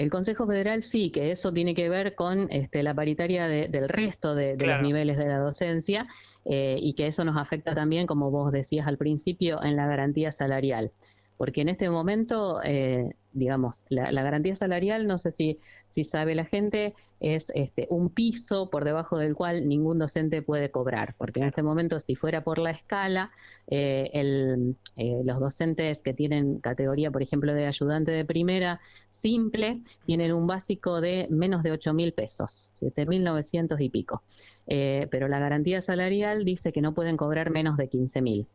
El 0.00 0.08
Consejo 0.08 0.46
Federal 0.46 0.82
sí, 0.82 1.10
que 1.10 1.30
eso 1.30 1.52
tiene 1.52 1.74
que 1.74 1.90
ver 1.90 2.14
con 2.14 2.48
este, 2.50 2.82
la 2.82 2.94
paritaria 2.94 3.46
del 3.48 3.86
resto 3.86 4.34
de, 4.34 4.56
los 4.56 4.80
niveles 4.80 5.18
de 5.18 5.26
la 5.26 5.38
docencia 5.38 6.08
eh, 6.46 6.76
y 6.80 6.94
que 6.94 7.06
eso 7.06 7.22
nos 7.22 7.36
afecta 7.36 7.74
también, 7.74 8.06
como 8.06 8.30
vos 8.30 8.50
decías 8.50 8.86
al 8.86 8.96
principio, 8.96 9.62
en 9.62 9.76
la 9.76 9.86
garantía 9.86 10.32
salarial. 10.32 10.90
Porque 11.36 11.60
en 11.60 11.68
este 11.68 11.90
momento, 11.90 12.62
eh, 12.64 13.10
digamos, 13.32 13.84
la, 13.88 14.10
garantía 14.10 14.56
salarial, 14.56 15.06
no 15.06 15.18
sé 15.18 15.30
si, 15.30 15.58
si 15.90 16.04
sabe 16.04 16.34
la 16.34 16.44
gente, 16.44 16.94
es 17.20 17.50
este, 17.54 17.86
un 17.90 18.10
piso 18.10 18.70
por 18.70 18.84
debajo 18.84 19.18
del 19.18 19.34
cual 19.34 19.68
ningún 19.68 19.98
docente 19.98 20.42
puede 20.42 20.70
cobrar, 20.70 21.14
porque 21.16 21.40
en 21.40 21.46
este 21.46 21.62
momento, 21.62 22.00
si 22.00 22.16
fuera 22.16 22.42
por 22.42 22.58
la 22.58 22.70
escala, 22.70 23.30
eh, 23.68 24.10
eh, 24.12 25.22
los 25.24 25.38
docentes 25.38 26.02
que 26.02 26.12
tienen 26.12 26.58
categoría, 26.58 27.10
por 27.10 27.22
ejemplo, 27.22 27.54
de 27.54 27.66
ayudante 27.66 28.12
de 28.12 28.24
primera 28.24 28.80
simple, 29.10 29.82
tienen 30.06 30.32
un 30.32 30.46
básico 30.46 31.00
de 31.00 31.28
menos 31.30 31.62
de 31.62 31.72
8 31.72 31.94
mil 31.94 32.12
pesos, 32.12 32.70
7 32.74 33.06
mil 33.06 33.24
900 33.24 33.80
y 33.80 33.88
pico. 33.88 34.22
pero 34.66 35.28
la 35.28 35.40
garantía 35.40 35.80
salarial 35.80 36.44
dice 36.44 36.72
que 36.72 36.80
no 36.80 36.94
pueden 36.94 37.16
cobrar 37.16 37.50
menos 37.50 37.76
de 37.76 37.88
15 37.88 38.22
mil. 38.22 38.46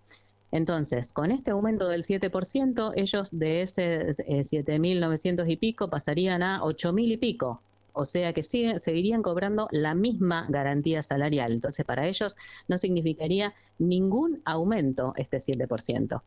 Entonces, 0.51 1.11
con 1.11 1.31
este 1.31 1.51
aumento 1.51 1.87
del 1.87 2.03
7%, 2.03 2.93
ellos 2.95 3.29
de 3.31 3.61
ese 3.61 4.15
7.900 4.15 5.45
eh, 5.45 5.51
y 5.51 5.55
pico 5.57 5.89
pasarían 5.89 6.43
a 6.43 6.61
8.000 6.61 7.11
y 7.11 7.17
pico. 7.17 7.61
O 7.97 8.03
sea 8.03 8.33
que 8.33 8.43
seguirían 8.43 9.21
cobrando 9.21 9.69
la 9.71 9.95
misma 9.95 10.45
garantía 10.49 11.01
salarial. 11.01 11.53
Entonces, 11.53 11.85
para 11.85 12.07
ellos 12.07 12.35
no 12.67 12.77
significaría 12.77 13.53
ningún 13.79 14.41
aumento 14.43 15.13
este 15.15 15.37
7%. 15.37 16.21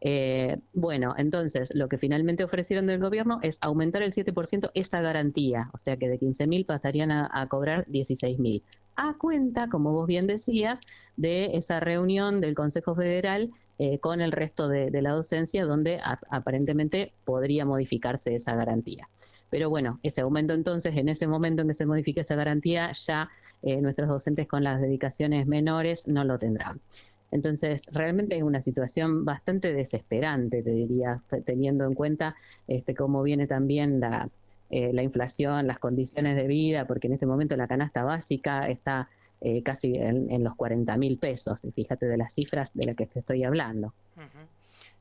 Eh, 0.00 0.58
bueno, 0.72 1.14
entonces 1.18 1.74
lo 1.74 1.88
que 1.88 1.98
finalmente 1.98 2.44
ofrecieron 2.44 2.86
del 2.86 3.00
gobierno 3.00 3.38
es 3.42 3.58
aumentar 3.60 4.02
el 4.02 4.12
7% 4.12 4.70
esa 4.74 5.02
garantía, 5.02 5.70
o 5.74 5.78
sea 5.78 5.96
que 5.96 6.08
de 6.08 6.18
15.000 6.18 6.64
pasarían 6.64 7.10
a, 7.10 7.28
a 7.32 7.46
cobrar 7.48 7.86
16.000 7.86 8.62
a 8.96 9.14
cuenta, 9.14 9.68
como 9.68 9.92
vos 9.92 10.06
bien 10.06 10.26
decías, 10.26 10.80
de 11.16 11.56
esa 11.56 11.80
reunión 11.80 12.40
del 12.40 12.54
Consejo 12.54 12.94
Federal 12.94 13.50
eh, 13.78 13.98
con 13.98 14.20
el 14.20 14.30
resto 14.30 14.68
de, 14.68 14.90
la 15.00 15.12
docencia, 15.12 15.64
donde 15.64 16.00
aparentemente 16.30 17.14
podría 17.24 17.64
modificarse 17.64 18.34
esa 18.34 18.54
garantía. 18.54 19.08
Pero 19.48 19.70
bueno, 19.70 19.98
ese 20.02 20.20
aumento 20.20 20.52
entonces, 20.52 20.96
en 20.96 21.08
ese 21.08 21.26
momento 21.26 21.62
en 21.62 21.68
que 21.68 21.74
se 21.74 21.86
modifique 21.86 22.20
esa 22.20 22.34
garantía, 22.34 22.92
ya 22.92 23.30
eh, 23.62 23.80
nuestros 23.80 24.10
docentes 24.10 24.46
con 24.46 24.64
las 24.64 24.82
dedicaciones 24.82 25.46
menores 25.46 26.06
no 26.08 26.24
lo 26.24 26.38
tendrán. 26.38 26.82
Entonces, 27.30 27.86
realmente 27.92 28.36
es 28.36 28.42
una 28.42 28.60
situación 28.60 29.24
bastante 29.24 29.72
desesperante, 29.72 30.62
te 30.62 30.70
diría, 30.70 31.22
teniendo 31.44 31.84
en 31.84 31.94
cuenta 31.94 32.36
este, 32.66 32.94
cómo 32.94 33.22
viene 33.22 33.46
también 33.46 34.00
la, 34.00 34.28
eh, 34.70 34.92
la 34.92 35.02
inflación, 35.02 35.66
las 35.66 35.80
condiciones 35.80 36.36
de 36.36 36.46
vida, 36.46 36.86
porque 36.86 37.08
en 37.08 37.14
este 37.14 37.26
momento 37.26 37.56
la 37.56 37.66
canasta 37.66 38.04
básica 38.04 38.68
está 38.68 39.08
eh, 39.40 39.64
casi 39.64 39.96
en, 39.96 40.44
los 40.44 40.54
40 40.54 40.96
mil 40.96 41.18
pesos, 41.18 41.66
fíjate 41.74 42.06
de 42.06 42.16
las 42.16 42.34
cifras 42.34 42.74
de 42.74 42.86
las 42.86 42.94
que 42.94 43.06
te 43.06 43.18
estoy 43.18 43.42
hablando. 43.42 43.92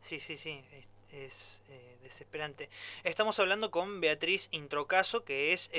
Sí, 0.01 0.19
sí, 0.19 0.35
sí, 0.35 0.59
es, 1.11 1.61
eh, 1.69 1.88
desesperante. 2.09 2.69
Estamos 3.03 3.39
hablando 3.39 3.69
con 3.71 4.01
Beatriz 4.01 4.49
Introcaso, 4.51 5.23
que 5.23 5.53
es 5.53 5.71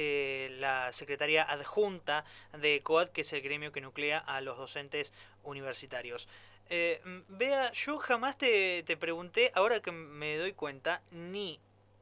la 0.60 0.92
secretaria 0.92 1.42
adjunta 1.42 2.25
de 2.56 2.80
COAD, 2.80 3.08
que 3.08 3.22
es 3.22 3.32
el 3.32 3.42
gremio 3.42 3.72
que 3.72 3.80
nuclea 3.80 4.18
a 4.18 4.40
los 4.40 4.56
docentes 4.56 5.12
universitarios. 5.42 6.28
Eh, 6.68 7.00
Bea, 7.28 7.72
yo 7.72 7.99
jamás 7.99 8.38
te, 8.38 8.84
te 8.84 8.96
pregunté, 8.96 9.50
ahora 9.54 9.80
que 9.80 9.90
me 9.90 10.37
doy 10.37 10.52
cuenta, 10.52 11.02
ni 11.10 11.58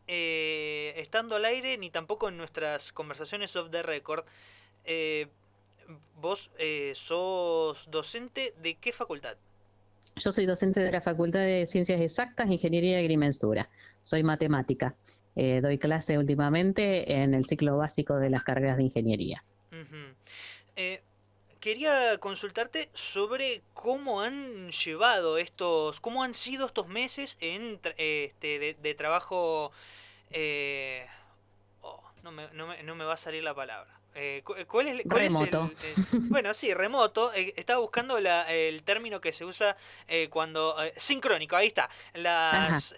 eh, 0.06 0.92
estando 0.96 1.36
al 1.36 1.46
aire 1.46 1.78
ni 1.78 1.90
tampoco 1.90 2.28
en 2.28 2.36
nuestras 2.36 2.92
conversaciones 2.92 3.56
off 3.56 3.70
the 3.70 3.82
record. 3.82 4.26
Eh, 4.84 5.26
¿Vos 6.16 6.50
eh, 6.58 6.92
sos 6.94 7.90
docente 7.90 8.54
de 8.58 8.74
qué 8.74 8.92
facultad? 8.92 9.38
Yo 10.16 10.32
soy 10.32 10.46
docente 10.46 10.80
de 10.80 10.90
la 10.90 11.00
Facultad 11.00 11.40
de 11.40 11.66
Ciencias 11.66 12.00
Exactas, 12.00 12.50
Ingeniería 12.50 13.00
y 13.00 13.04
Agrimensura. 13.04 13.68
Soy 14.02 14.22
matemática. 14.22 14.96
doy 15.34 15.78
clase 15.78 16.18
últimamente 16.18 17.22
en 17.22 17.34
el 17.34 17.44
ciclo 17.44 17.76
básico 17.76 18.18
de 18.18 18.30
las 18.30 18.42
carreras 18.42 18.76
de 18.76 18.84
ingeniería. 18.84 19.44
quería 21.60 22.18
consultarte 22.18 22.88
sobre 22.94 23.62
cómo 23.74 24.22
han 24.22 24.70
llevado 24.70 25.38
estos, 25.38 26.00
cómo 26.00 26.22
han 26.22 26.34
sido 26.34 26.66
estos 26.66 26.88
meses 26.88 27.36
en, 27.40 27.80
este, 27.96 28.76
de, 28.80 28.94
trabajo 28.94 29.72
eh, 30.30 31.06
oh, 31.82 32.02
no, 32.22 32.32
me, 32.32 33.04
va 33.04 33.14
a 33.14 33.16
salir 33.16 33.42
la 33.42 33.54
palabra. 33.54 33.97
Eh, 34.14 34.42
¿Cuál 34.66 34.88
es, 34.88 35.04
remoto. 35.04 35.70
bueno, 36.30 36.52
sí, 36.52 36.74
remoto. 36.74 37.32
Eh, 37.34 37.54
estaba 37.56 37.78
buscando 37.78 38.18
la, 38.18 38.52
el 38.52 38.82
término 38.82 39.20
que 39.20 39.30
se 39.32 39.44
usa 39.44 39.76
eh, 40.08 40.28
cuando... 40.28 40.76
sincrónico, 40.96 41.54
ahí 41.54 41.68
está. 41.68 41.88
Las, 42.14 42.96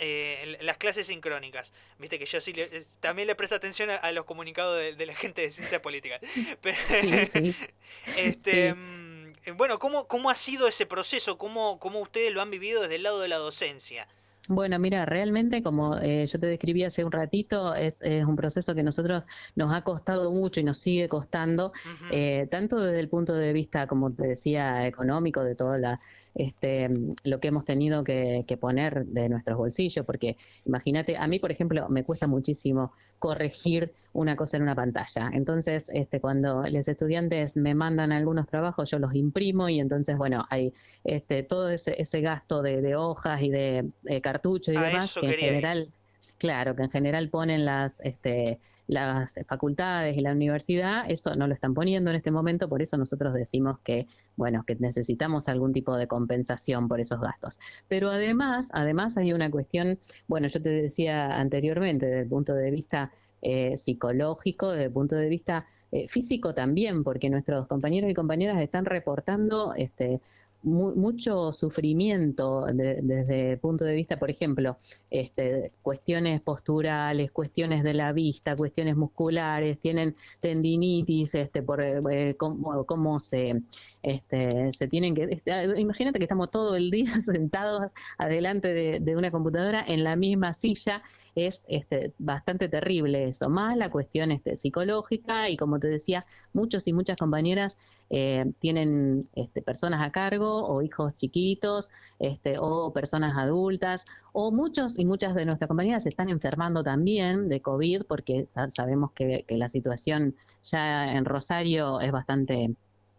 las 0.60 0.76
clases 0.78 1.06
sincrónicas. 1.08 1.74
Viste 1.98 2.18
que 2.18 2.26
yo 2.26 2.40
sí 2.40 2.54
también 3.00 3.28
le 3.28 3.34
presto 3.34 3.54
atención 3.54 3.90
a, 3.90 4.12
los 4.12 4.24
comunicados 4.24 4.78
de, 4.96 5.06
la 5.06 5.14
gente 5.14 5.42
de 5.42 5.50
ciencia 5.50 5.82
política. 5.82 6.18
este, 8.16 8.74
mm, 8.74 9.56
Bueno, 9.56 9.78
¿cómo, 9.78 10.08
¿cómo 10.08 10.30
ha 10.30 10.34
sido 10.34 10.68
ese 10.68 10.86
proceso? 10.86 11.36
¿Cómo, 11.36 11.78
¿Cómo 11.80 11.98
ustedes 11.98 12.32
lo 12.32 12.40
han 12.40 12.50
vivido 12.50 12.80
desde 12.82 12.96
el 12.96 13.02
lado 13.02 13.20
de 13.20 13.28
la 13.28 13.36
docencia? 13.36 14.08
Bueno, 14.48 14.78
mira, 14.78 15.04
realmente 15.04 15.62
como 15.62 15.98
eh, 15.98 16.26
yo 16.26 16.40
te 16.40 16.46
describí 16.46 16.82
hace 16.82 17.04
un 17.04 17.12
ratito, 17.12 17.74
es, 17.74 18.02
un 18.26 18.36
proceso 18.36 18.74
que 18.74 18.82
nosotros 18.82 19.24
nos 19.54 19.72
ha 19.72 19.82
costado 19.82 20.32
mucho 20.32 20.60
y 20.60 20.64
nos 20.64 20.78
sigue 20.78 21.08
costando, 21.08 21.72
eh, 22.10 22.48
tanto 22.50 22.80
desde 22.80 23.00
el 23.00 23.08
punto 23.08 23.34
de 23.34 23.52
vista, 23.52 23.86
como 23.86 24.12
te 24.12 24.26
decía, 24.26 24.86
económico, 24.86 25.44
de 25.44 25.54
todo 25.54 25.76
la, 25.76 26.00
este, 26.34 26.90
lo 27.24 27.38
que 27.38 27.48
hemos 27.48 27.64
tenido 27.64 28.02
que, 28.02 28.44
poner 28.60 29.06
de 29.06 29.28
nuestros 29.28 29.56
bolsillos, 29.56 30.04
porque 30.04 30.36
imagínate, 30.66 31.16
a 31.16 31.26
mí, 31.28 31.38
por 31.38 31.52
ejemplo, 31.52 31.88
me 31.88 32.04
cuesta 32.04 32.26
muchísimo 32.26 32.92
corregir 33.18 33.92
una 34.12 34.34
cosa 34.34 34.56
en 34.56 34.64
una 34.64 34.74
pantalla. 34.74 35.30
Entonces, 35.32 35.86
este, 35.92 36.20
cuando 36.20 36.64
los 36.68 36.88
estudiantes 36.88 37.56
me 37.56 37.74
mandan 37.74 38.12
algunos 38.12 38.46
trabajos, 38.46 38.90
yo 38.90 38.98
los 38.98 39.14
imprimo 39.14 39.68
y 39.68 39.78
entonces, 39.78 40.16
bueno, 40.16 40.46
hay 40.50 40.72
este, 41.04 41.42
todo 41.42 41.70
ese, 41.70 42.00
ese 42.00 42.20
gasto 42.20 42.62
de, 42.62 42.80
hojas 42.96 43.42
y 43.42 43.50
de 43.50 43.90
eh, 44.06 44.20
cartucho 44.32 44.72
y 44.72 44.76
demás, 44.76 45.14
que 45.20 45.26
en 45.26 45.34
general, 45.34 45.92
claro, 46.38 46.76
que 46.76 46.82
en 46.82 46.90
general 46.90 47.28
ponen 47.28 47.64
las, 47.64 48.00
este, 48.00 48.60
las 48.86 49.34
facultades 49.46 50.16
y 50.16 50.20
la 50.20 50.32
universidad, 50.32 51.10
eso 51.10 51.34
no 51.36 51.46
lo 51.46 51.54
están 51.54 51.74
poniendo 51.74 52.10
en 52.10 52.16
este 52.16 52.30
momento, 52.30 52.68
por 52.68 52.82
eso 52.82 52.96
nosotros 52.96 53.34
decimos 53.34 53.78
que, 53.84 54.06
bueno, 54.36 54.64
que 54.66 54.76
necesitamos 54.76 55.48
algún 55.48 55.72
tipo 55.72 55.96
de 55.96 56.06
compensación 56.06 56.88
por 56.88 57.00
esos 57.00 57.20
gastos. 57.20 57.58
Pero 57.88 58.10
además, 58.10 58.68
además 58.72 59.16
hay 59.16 59.32
una 59.32 59.50
cuestión, 59.50 59.98
bueno, 60.28 60.48
yo 60.48 60.60
te 60.62 60.70
decía 60.70 61.38
anteriormente, 61.38 62.06
desde 62.06 62.22
el 62.22 62.28
punto 62.28 62.54
de 62.54 62.70
vista 62.70 63.12
eh, 63.42 63.76
psicológico, 63.76 64.70
desde 64.70 64.86
el 64.86 64.92
punto 64.92 65.16
de 65.16 65.28
vista 65.28 65.66
eh, 65.92 66.06
físico 66.08 66.54
también, 66.54 67.02
porque 67.02 67.30
nuestros 67.30 67.66
compañeros 67.66 68.10
y 68.10 68.14
compañeras 68.14 68.60
están 68.60 68.84
reportando 68.84 69.72
este, 69.76 70.20
mucho 70.62 71.52
sufrimiento 71.52 72.66
desde 72.72 73.52
el 73.52 73.58
punto 73.58 73.84
de 73.84 73.94
vista, 73.94 74.18
por 74.18 74.30
ejemplo, 74.30 74.76
este, 75.10 75.72
cuestiones 75.82 76.40
posturales, 76.40 77.30
cuestiones 77.30 77.82
de 77.82 77.94
la 77.94 78.12
vista, 78.12 78.56
cuestiones 78.56 78.96
musculares, 78.96 79.78
tienen 79.78 80.14
tendinitis, 80.40 81.34
este, 81.34 81.62
por 81.62 81.82
eh, 81.82 82.36
cómo, 82.36 83.20
se, 83.20 83.62
este, 84.02 84.72
se 84.72 84.88
tienen 84.88 85.14
que... 85.14 85.24
Este, 85.24 85.52
ah, 85.52 85.64
imagínate 85.78 86.18
que 86.18 86.24
estamos 86.24 86.50
todo 86.50 86.76
el 86.76 86.90
día 86.90 87.06
sentados 87.22 87.92
adelante 88.18 88.68
de, 89.00 89.16
una 89.16 89.30
computadora 89.30 89.84
en 89.88 90.04
la 90.04 90.14
misma 90.14 90.54
silla, 90.54 91.02
es 91.34 91.64
este, 91.68 92.12
bastante 92.18 92.68
terrible 92.68 93.24
eso, 93.24 93.48
más 93.48 93.76
la 93.76 93.90
cuestión 93.90 94.30
este, 94.30 94.56
psicológica 94.56 95.48
y 95.48 95.56
como 95.56 95.80
te 95.80 95.88
decía, 95.88 96.26
muchos 96.52 96.86
y 96.86 96.92
muchas 96.92 97.16
compañeras 97.16 97.76
eh, 98.08 98.52
tienen 98.60 99.28
este, 99.34 99.62
personas 99.62 100.02
a 100.02 100.12
cargo 100.12 100.49
o 100.52 100.82
hijos 100.82 101.14
chiquitos 101.14 101.90
este, 102.18 102.56
o 102.58 102.92
personas 102.92 103.36
adultas 103.36 104.06
o 104.32 104.50
muchos 104.50 104.98
y 104.98 105.04
muchas 105.04 105.34
de 105.34 105.44
nuestras 105.44 105.68
compañeras 105.68 106.04
se 106.04 106.08
están 106.08 106.28
enfermando 106.28 106.82
también 106.82 107.48
de 107.48 107.60
COVID 107.60 108.02
porque 108.08 108.48
sabemos 108.68 109.12
que, 109.12 109.44
la 109.48 109.68
situación 109.68 110.34
ya 110.62 111.12
en 111.12 111.24
Rosario 111.24 112.00
es 112.00 112.12
bastante 112.12 112.74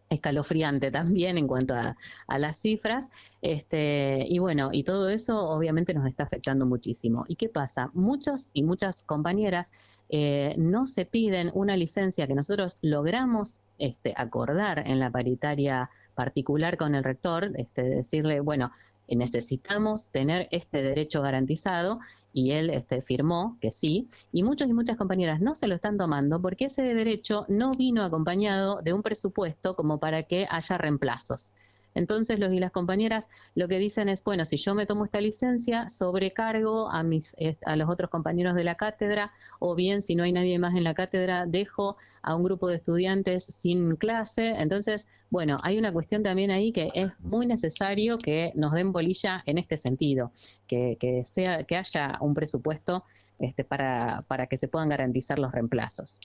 escalofriante 0.10 0.92
también 0.92 1.38
en 1.38 1.48
cuanto 1.48 1.74
a, 1.74 1.96
las 2.38 2.58
cifras. 2.58 3.10
Este, 3.42 4.26
y 4.28 4.40
bueno, 4.40 4.70
y 4.72 4.84
todo 4.84 5.10
eso 5.10 5.50
obviamente 5.50 5.94
nos 5.94 6.08
está 6.08 6.24
afectando 6.24 6.66
muchísimo. 6.66 7.26
¿Y 7.28 7.36
qué 7.36 7.50
pasa? 7.50 7.90
Muchos 7.94 8.50
y 8.54 8.64
muchas 8.64 9.04
compañeras 9.04 9.70
eh, 10.14 10.56
no 10.58 10.88
se 10.88 11.06
piden 11.06 11.52
una 11.54 11.78
licencia 11.78 12.28
que 12.28 12.36
nosotros 12.36 12.78
logramos 12.82 13.62
este, 13.78 14.14
acordar 14.18 14.84
en 14.86 15.00
la 15.00 15.10
paritaria 15.10 15.90
particular 16.16 16.76
con 16.76 16.96
el 16.96 17.04
rector, 17.06 17.52
este, 17.56 17.84
decirle, 17.84 18.42
bueno, 18.42 18.72
necesitamos 19.08 20.10
tener 20.10 20.50
este 20.52 20.82
derecho 20.82 21.22
garantizado 21.22 22.02
y 22.34 22.52
él 22.52 22.70
este, 22.70 23.02
firmó 23.02 23.58
que 23.62 23.72
sí, 23.72 24.10
y 24.34 24.44
muchos 24.44 24.68
y 24.68 24.74
muchas 24.74 24.98
compañeras 24.98 25.40
no 25.40 25.56
se 25.56 25.68
lo 25.68 25.76
están 25.76 25.98
tomando 25.98 26.42
porque 26.42 26.66
ese 26.66 26.84
derecho 26.94 27.46
no 27.48 27.72
vino 27.72 28.04
acompañado 28.04 28.82
de 28.82 28.92
un 28.92 29.04
presupuesto 29.04 29.76
como 29.78 29.98
para 29.98 30.24
que 30.24 30.46
haya 30.50 30.78
reemplazos. 30.78 31.52
Entonces 31.94 32.40
los 32.40 32.52
y 32.54 32.60
las 32.60 32.72
compañeras 32.72 33.28
lo 33.56 33.68
que 33.68 33.80
dicen 33.80 34.10
es, 34.10 34.24
bueno, 34.24 34.46
si 34.46 34.58
yo 34.58 34.76
me 34.76 34.86
tomo 34.86 35.06
esta 35.06 35.22
licencia, 35.22 35.90
sobrecargo 35.90 36.90
a, 36.90 37.04
mis, 37.04 37.36
a 37.66 37.76
los 37.76 37.90
otros 37.90 38.10
compañeros 38.10 38.56
de 38.56 38.64
la 38.64 38.76
cátedra, 38.76 39.34
o 39.60 39.76
bien 39.76 40.04
si 40.04 40.16
no 40.16 40.24
hay 40.24 40.32
nadie 40.32 40.60
más 40.60 40.76
en 40.76 40.84
la 40.84 40.94
cátedra, 40.94 41.46
dejo 41.46 41.98
a 42.22 42.36
un 42.36 42.44
grupo 42.44 42.68
de 42.68 42.76
estudiantes 42.76 43.44
sin 43.44 43.96
clase. 43.96 44.56
Entonces, 44.60 45.08
bueno, 45.30 45.60
hay 45.64 45.78
una 45.78 45.92
cuestión 45.92 46.24
también 46.24 46.52
ahí 46.52 46.72
que 46.72 46.92
es 46.94 47.12
muy 47.20 47.46
necesario 47.46 48.18
que 48.18 48.52
nos 48.56 48.74
den 48.74 48.92
bolilla 48.92 49.44
en 49.46 49.58
este 49.58 49.78
sentido, 49.78 50.32
que, 50.68 50.98
que 51.00 51.24
sea, 51.26 51.64
que 51.64 51.78
haya 51.78 52.18
un 52.22 52.34
presupuesto 52.34 53.06
este, 53.40 53.64
para, 53.64 54.24
para 54.28 54.48
que 54.48 54.58
se 54.58 54.68
puedan 54.68 54.90
garantizar 54.90 55.40
los 55.40 55.52
reemplazos. 55.52 56.20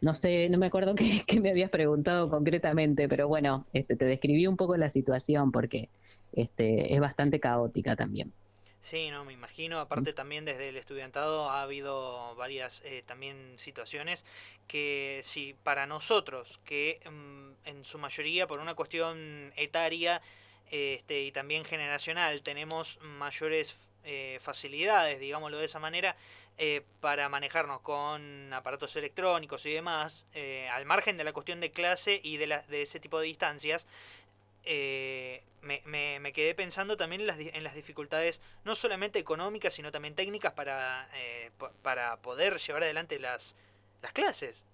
No 0.00 0.14
sé, 0.14 0.48
no 0.48 0.58
me 0.58 0.66
acuerdo 0.66 0.94
qué, 1.26 1.40
me 1.40 1.50
habías 1.50 1.70
preguntado 1.70 2.30
concretamente, 2.30 3.08
pero 3.08 3.28
bueno, 3.28 3.66
este, 3.72 3.96
te 3.96 4.04
describí 4.04 4.46
un 4.46 4.56
poco 4.56 4.76
la 4.76 4.90
situación 4.90 5.52
porque 5.52 5.88
este, 6.32 6.94
es 6.94 7.00
bastante 7.00 7.40
caótica 7.40 7.96
también. 7.96 8.32
Sí, 8.82 9.10
no, 9.10 9.24
me 9.24 9.34
imagino. 9.34 9.78
Aparte 9.78 10.14
también 10.14 10.46
desde 10.46 10.70
el 10.70 10.76
estudiantado 10.76 11.50
ha 11.50 11.62
habido 11.62 12.34
varias 12.36 12.82
eh, 12.86 13.02
también 13.06 13.36
situaciones 13.56 14.24
que 14.66 15.20
si 15.22 15.54
para 15.62 15.86
nosotros, 15.86 16.60
que 16.64 16.98
mm, 17.04 17.68
en 17.68 17.84
su 17.84 17.98
mayoría 17.98 18.46
por 18.46 18.60
una 18.60 18.74
cuestión 18.74 19.52
etaria 19.56 20.22
este, 20.70 21.22
y 21.22 21.32
también 21.32 21.64
generacional 21.64 22.42
tenemos 22.42 22.98
mayores 23.02 23.76
eh, 24.04 24.38
facilidades, 24.40 25.20
digámoslo 25.20 25.58
de 25.58 25.66
esa 25.66 25.78
manera, 25.78 26.16
eh, 26.62 26.82
para 27.00 27.30
manejarnos 27.30 27.80
con 27.80 28.52
aparatos 28.52 28.94
electrónicos 28.94 29.64
y 29.64 29.72
demás, 29.72 30.26
eh, 30.34 30.68
al 30.68 30.84
margen 30.84 31.16
de 31.16 31.24
la 31.24 31.32
cuestión 31.32 31.58
de 31.58 31.72
clase 31.72 32.20
y 32.22 32.36
de, 32.36 32.46
la, 32.46 32.60
de 32.64 32.82
ese 32.82 33.00
tipo 33.00 33.18
de 33.18 33.24
distancias, 33.24 33.86
eh, 34.64 35.42
me, 35.62 35.80
me, 35.86 36.32
quedé 36.34 36.54
pensando 36.54 36.98
también 36.98 37.22
en 37.22 37.28
las, 37.28 37.38
en 37.38 37.64
las, 37.64 37.74
dificultades, 37.74 38.42
no 38.66 38.74
solamente 38.74 39.18
económicas, 39.18 39.72
sino 39.72 39.90
también 39.90 40.14
técnicas 40.14 40.52
para, 40.52 41.08
para 41.80 42.18
poder 42.18 42.58
llevar 42.58 42.82
adelante 42.82 43.18
las, 43.18 43.56
las 44.02 44.12
clases. 44.12 44.66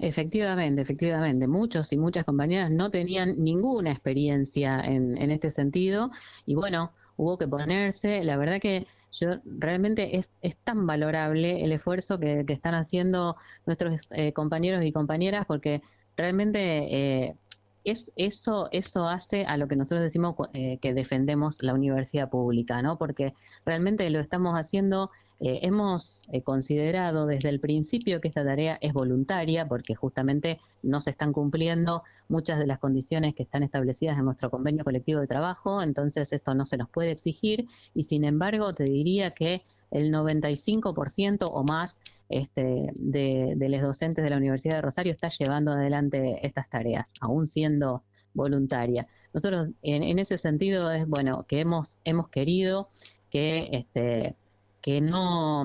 Efectivamente, 0.00 0.82
efectivamente. 0.82 1.46
Muchos 1.46 1.92
y 1.92 1.98
muchas 1.98 2.24
compañeras 2.24 2.70
no 2.70 2.90
tenían 2.90 3.36
ninguna 3.38 3.90
experiencia 3.90 4.80
en, 4.80 5.16
en 5.18 5.30
este 5.30 5.50
sentido 5.50 6.10
y 6.46 6.54
bueno, 6.54 6.92
hubo 7.16 7.38
que 7.38 7.46
ponerse. 7.46 8.24
La 8.24 8.36
verdad 8.36 8.58
que 8.58 8.86
yo 9.12 9.30
realmente 9.44 10.16
es, 10.16 10.30
es 10.40 10.56
tan 10.56 10.86
valorable 10.86 11.64
el 11.64 11.72
esfuerzo 11.72 12.18
que, 12.18 12.44
que 12.46 12.52
están 12.52 12.74
haciendo 12.74 13.36
nuestros 13.66 14.08
eh, 14.12 14.32
compañeros 14.32 14.84
y 14.84 14.92
compañeras 14.92 15.44
porque 15.46 15.82
realmente 16.16 17.26
eh, 17.28 17.36
es, 17.84 18.12
eso, 18.16 18.68
eso 18.72 19.08
hace 19.08 19.44
a 19.44 19.56
lo 19.56 19.68
que 19.68 19.76
nosotros 19.76 20.02
decimos 20.02 20.34
eh, 20.54 20.78
que 20.78 20.94
defendemos 20.94 21.62
la 21.62 21.74
universidad 21.74 22.30
pública, 22.30 22.80
¿no? 22.82 22.96
Porque 22.98 23.34
realmente 23.64 24.08
lo 24.10 24.20
estamos 24.20 24.54
haciendo 24.54 25.10
eh, 25.44 25.58
hemos 25.62 26.22
eh, 26.30 26.42
considerado 26.42 27.26
desde 27.26 27.48
el 27.48 27.58
principio 27.58 28.20
que 28.20 28.28
esta 28.28 28.44
tarea 28.44 28.78
es 28.80 28.92
voluntaria 28.92 29.66
porque 29.66 29.96
justamente 29.96 30.60
no 30.84 31.00
se 31.00 31.10
están 31.10 31.32
cumpliendo 31.32 32.04
muchas 32.28 32.60
de 32.60 32.68
las 32.68 32.78
condiciones 32.78 33.34
que 33.34 33.42
están 33.42 33.64
establecidas 33.64 34.16
en 34.16 34.24
nuestro 34.24 34.50
convenio 34.50 34.84
colectivo 34.84 35.18
de 35.20 35.26
trabajo, 35.26 35.82
entonces 35.82 36.32
esto 36.32 36.54
no 36.54 36.64
se 36.64 36.76
nos 36.76 36.88
puede 36.88 37.10
exigir 37.10 37.66
y 37.92 38.04
sin 38.04 38.24
embargo 38.24 38.72
te 38.72 38.84
diría 38.84 39.32
que 39.32 39.64
el 39.90 40.12
95% 40.12 41.50
o 41.52 41.64
más 41.64 41.98
este, 42.28 42.92
de, 42.94 43.56
los 43.58 43.82
docentes 43.82 44.22
de 44.22 44.30
la 44.30 44.36
Universidad 44.36 44.76
de 44.76 44.82
Rosario 44.82 45.10
está 45.10 45.28
llevando 45.28 45.72
adelante 45.72 46.38
estas 46.46 46.70
tareas, 46.70 47.12
aún 47.20 47.48
siendo 47.48 48.04
voluntaria. 48.32 49.08
Nosotros 49.34 49.70
en, 49.82 50.20
ese 50.20 50.38
sentido 50.38 50.92
es 50.92 51.08
bueno 51.08 51.46
que 51.48 51.58
hemos, 51.58 51.98
hemos 52.04 52.28
querido 52.28 52.88
que 53.28 53.68
este, 53.72 54.36
que 54.82 55.00
no 55.00 55.64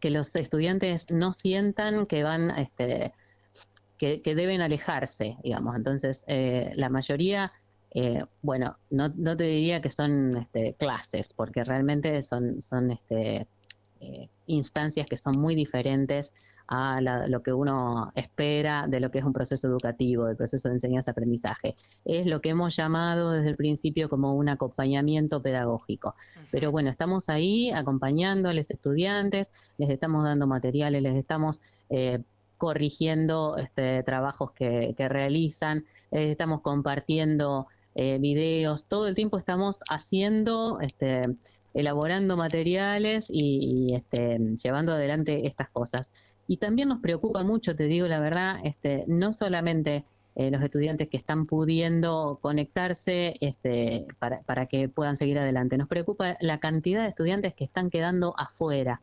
que 0.00 0.10
los 0.10 0.34
estudiantes 0.34 1.10
no 1.10 1.32
sientan 1.32 2.06
que 2.06 2.22
van 2.22 2.50
este 2.58 3.12
que, 3.98 4.22
deben 4.34 4.62
alejarse 4.62 5.36
digamos. 5.44 5.76
Entonces 5.76 6.24
eh, 6.26 6.72
la 6.76 6.88
mayoría 6.88 7.52
eh, 7.92 8.24
bueno 8.40 8.78
no, 8.88 9.12
no, 9.16 9.36
te 9.36 9.44
diría 9.44 9.82
que 9.82 9.90
son 9.90 10.38
este, 10.38 10.74
clases 10.74 11.34
porque 11.34 11.64
realmente 11.64 12.22
son 12.22 12.62
son 12.62 12.92
este 12.92 13.46
eh, 14.00 14.28
instancias 14.46 15.06
que 15.06 15.16
son 15.16 15.38
muy 15.38 15.54
diferentes 15.54 16.32
a 16.70 17.00
lo 17.00 17.42
que 17.42 17.52
uno 17.52 18.12
espera 18.14 18.86
de 18.88 19.00
lo 19.00 19.10
que 19.10 19.18
es 19.18 19.24
un 19.24 19.32
proceso 19.32 19.66
educativo, 19.66 20.26
del 20.26 20.36
proceso 20.36 20.68
de 20.68 20.74
enseñanza-aprendizaje. 20.74 21.74
Es 22.04 22.26
lo 22.26 22.40
que 22.40 22.50
hemos 22.50 22.76
llamado 22.76 23.32
desde 23.32 23.50
el 23.50 23.56
principio 23.56 24.08
como 24.08 24.34
un 24.34 24.48
acompañamiento 24.48 25.42
pedagógico. 25.42 26.14
Pero 26.52 26.70
bueno, 26.70 26.88
estamos 26.88 27.28
ahí 27.28 27.72
acompañando 27.72 28.48
a 28.48 28.54
los 28.54 28.70
estudiantes, 28.70 29.50
les 29.78 29.90
estamos 29.90 30.22
dando 30.22 30.46
materiales, 30.46 31.02
les 31.02 31.16
estamos 31.16 31.60
eh, 31.88 32.20
corrigiendo 32.56 33.56
este, 33.56 34.04
trabajos 34.04 34.52
que, 34.52 34.94
realizan, 34.96 35.84
les 36.12 36.30
estamos 36.30 36.60
compartiendo 36.60 37.66
eh, 37.96 38.18
videos, 38.20 38.86
todo 38.86 39.08
el 39.08 39.16
tiempo 39.16 39.38
estamos 39.38 39.82
haciendo 39.88 40.78
este, 40.80 41.24
elaborando 41.74 42.36
materiales 42.36 43.28
y, 43.32 43.94
este, 43.94 44.38
llevando 44.62 44.92
adelante 44.92 45.46
estas 45.46 45.68
cosas. 45.70 46.10
Y 46.46 46.56
también 46.56 46.88
nos 46.88 47.00
preocupa 47.00 47.44
mucho, 47.44 47.76
te 47.76 47.84
digo 47.84 48.08
la 48.08 48.20
verdad, 48.20 48.56
este, 48.64 49.04
no 49.06 49.32
solamente 49.32 50.04
eh, 50.34 50.50
los 50.50 50.62
estudiantes 50.62 51.08
que 51.08 51.16
están 51.16 51.46
pudiendo 51.46 52.38
conectarse 52.40 53.36
este, 53.40 54.06
para, 54.18 54.42
para, 54.42 54.66
que 54.66 54.88
puedan 54.88 55.16
seguir 55.16 55.38
adelante, 55.38 55.76
nos 55.78 55.88
preocupa 55.88 56.36
la 56.40 56.58
cantidad 56.58 57.02
de 57.02 57.08
estudiantes 57.08 57.54
que 57.54 57.64
están 57.64 57.90
quedando 57.90 58.34
afuera 58.36 59.00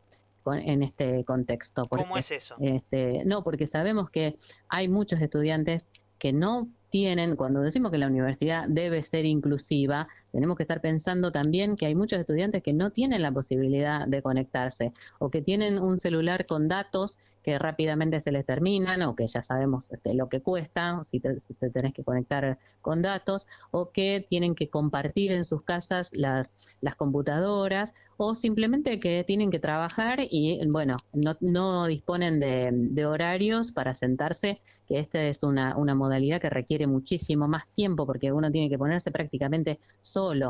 en 0.56 0.82
este 0.82 1.24
contexto. 1.24 1.86
¿Cómo 1.88 2.16
es 2.16 2.30
eso? 2.30 2.56
Este, 2.60 3.22
no, 3.24 3.42
porque 3.44 3.66
sabemos 3.66 4.10
que 4.10 4.36
hay 4.68 4.88
muchos 4.88 5.20
estudiantes 5.20 5.88
que 6.18 6.32
no 6.32 6.68
tienen, 6.90 7.36
cuando 7.36 7.60
decimos 7.60 7.90
que 7.90 7.98
la 7.98 8.06
universidad 8.06 8.66
debe 8.68 9.02
ser 9.02 9.26
inclusiva, 9.26 10.08
tenemos 10.32 10.56
que 10.56 10.62
estar 10.62 10.80
pensando 10.80 11.32
también 11.32 11.76
que 11.76 11.86
hay 11.86 11.94
muchos 11.94 12.18
estudiantes 12.18 12.62
que 12.62 12.72
no 12.72 12.90
tienen 12.90 13.22
la 13.22 13.32
posibilidad 13.32 14.06
de 14.06 14.22
conectarse 14.22 14.92
o 15.18 15.30
que 15.30 15.42
tienen 15.42 15.78
un 15.78 16.00
celular 16.00 16.46
con 16.46 16.68
datos 16.68 17.18
que 17.42 17.58
rápidamente 17.58 18.20
se 18.20 18.32
les 18.32 18.44
terminan 18.44 19.00
o 19.02 19.16
que 19.16 19.26
ya 19.26 19.42
sabemos 19.42 19.90
este, 19.90 20.12
lo 20.14 20.28
que 20.28 20.42
cuesta 20.42 21.02
si 21.04 21.20
te, 21.20 21.36
tenés 21.72 21.94
que 21.94 22.04
conectar 22.04 22.58
con 22.82 23.00
datos 23.00 23.46
o 23.70 23.90
que 23.90 24.26
tienen 24.28 24.54
que 24.54 24.68
compartir 24.68 25.32
en 25.32 25.44
sus 25.44 25.62
casas 25.62 26.10
las, 26.12 26.52
las 26.80 26.94
computadoras 26.94 27.94
o 28.16 28.34
simplemente 28.34 29.00
que 29.00 29.24
tienen 29.24 29.50
que 29.50 29.60
trabajar 29.60 30.18
y 30.30 30.60
bueno, 30.68 30.96
no, 31.12 31.36
no 31.40 31.86
disponen 31.86 32.40
de, 32.40 32.70
de 32.72 33.06
horarios 33.06 33.72
para 33.72 33.94
sentarse, 33.94 34.60
que 34.86 34.98
esta 34.98 35.22
es 35.22 35.42
una, 35.42 35.76
una 35.76 35.94
modalidad 35.94 36.40
que 36.40 36.50
requiere 36.50 36.86
muchísimo 36.86 37.46
más 37.46 37.64
tiempo 37.74 38.06
porque 38.06 38.32
uno 38.32 38.50
tiene 38.50 38.68
que 38.68 38.78
ponerse 38.78 39.10
prácticamente 39.10 39.78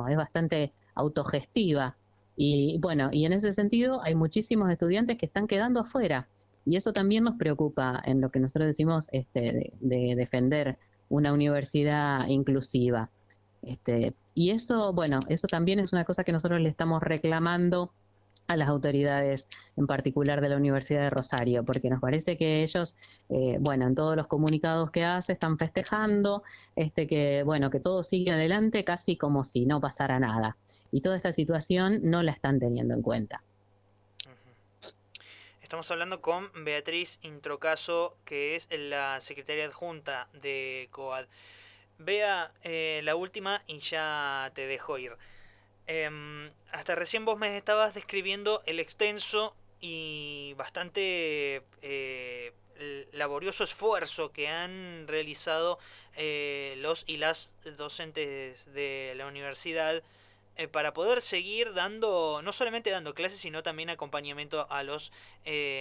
es 0.09 0.16
bastante 0.16 0.72
autogestiva. 0.94 1.96
Y 2.37 2.78
bueno, 2.81 3.11
y 3.12 3.24
en 3.24 3.33
ese 3.33 3.52
sentido 3.52 4.00
hay 4.02 4.14
muchísimos 4.14 4.70
estudiantes 4.70 5.16
que 5.16 5.26
están 5.26 5.46
quedando 5.46 5.81
afuera. 5.81 6.28
Y 6.64 6.76
eso 6.76 6.92
también 6.92 7.24
nos 7.24 7.35
preocupa 7.37 8.00
en 8.04 8.20
lo 8.20 8.31
que 8.31 8.40
nosotros 8.40 8.66
decimos 8.68 9.09
este, 9.12 9.72
de, 9.81 10.14
defender 10.16 10.78
una 11.09 11.33
universidad 11.33 12.26
inclusiva. 12.28 13.11
Este, 13.62 14.14
y 14.35 14.50
eso, 14.50 14.92
bueno, 14.92 15.20
eso 15.28 15.48
también 15.48 15.78
es 15.81 15.92
una 15.92 16.04
cosa 16.04 16.24
que 16.24 16.33
nosotros 16.33 16.61
le 16.61 16.68
estamos 16.68 17.02
reclamando 17.02 17.92
a 18.48 18.56
las 18.56 18.68
autoridades, 18.68 19.46
en 19.76 19.87
particular 19.87 20.40
de 20.40 20.48
la 20.48 20.56
Universidad 20.56 21.02
de 21.02 21.11
Rosario, 21.11 21.64
porque 21.64 21.90
nos 21.90 22.00
parece 22.00 22.37
que 22.37 22.62
ellos, 22.62 22.96
eh, 23.28 23.58
bueno, 23.61 23.87
en 23.87 23.94
todos 23.94 24.16
los 24.16 24.26
comunicados 24.26 24.90
que 24.90 25.04
hace 25.04 25.34
están 25.34 25.58
festejando, 25.58 26.42
este 26.74 27.06
que, 27.06 27.42
bueno, 27.44 27.70
que 27.70 27.78
todo 27.78 28.02
sigue 28.02 28.32
adelante 28.32 28.84
casi 28.84 29.16
como 29.16 29.44
si 29.44 29.66
no 29.66 29.80
pasara 29.80 30.18
nada. 30.18 30.56
Y 30.90 31.02
toda 31.02 31.16
esta 31.16 31.34
situación 31.34 32.00
no 32.02 32.22
la 32.22 32.32
están 32.32 32.58
teniendo 32.58 32.94
en 32.94 33.02
cuenta. 33.02 33.42
Estamos 35.61 35.90
hablando 35.90 36.22
con 36.22 36.50
Beatriz 36.64 37.18
Introcaso, 37.20 38.16
que 38.24 38.56
es 38.56 38.70
la 38.72 39.20
secretaria 39.20 39.66
adjunta 39.66 40.26
de 40.32 40.88
COAD. 40.90 41.26
Vea 41.98 42.54
eh, 42.62 43.02
la 43.04 43.14
última 43.14 43.62
y 43.66 43.80
ya 43.80 44.50
te 44.54 44.66
dejo 44.66 44.96
ir. 44.96 45.12
Em, 45.90 46.53
hasta 46.70 46.94
recién 46.94 47.24
vos 47.24 47.38
me 47.38 47.57
estabas 47.57 47.94
describiendo 47.94 48.62
el 48.66 48.79
extenso 48.79 49.57
y 49.81 50.53
bastante 50.59 51.62
eh, 51.81 52.53
laborioso 53.12 53.64
esfuerzo 53.64 54.31
que 54.31 54.48
han 54.48 55.09
realizado 55.09 55.79
eh, 56.14 56.74
los 56.77 57.05
y 57.07 57.16
las 57.16 57.57
docentes 57.79 58.70
de 58.74 59.14
la 59.16 59.27
universidad 59.27 60.03
eh, 60.57 60.68
para 60.68 60.92
poder 60.92 61.22
seguir 61.22 61.72
dando, 61.72 62.42
no 62.42 62.53
solamente 62.53 62.90
dando 62.90 63.14
clases, 63.14 63.38
sino 63.38 63.62
también 63.62 63.88
acompañamiento 63.88 64.70
a 64.70 64.83
los, 64.83 65.11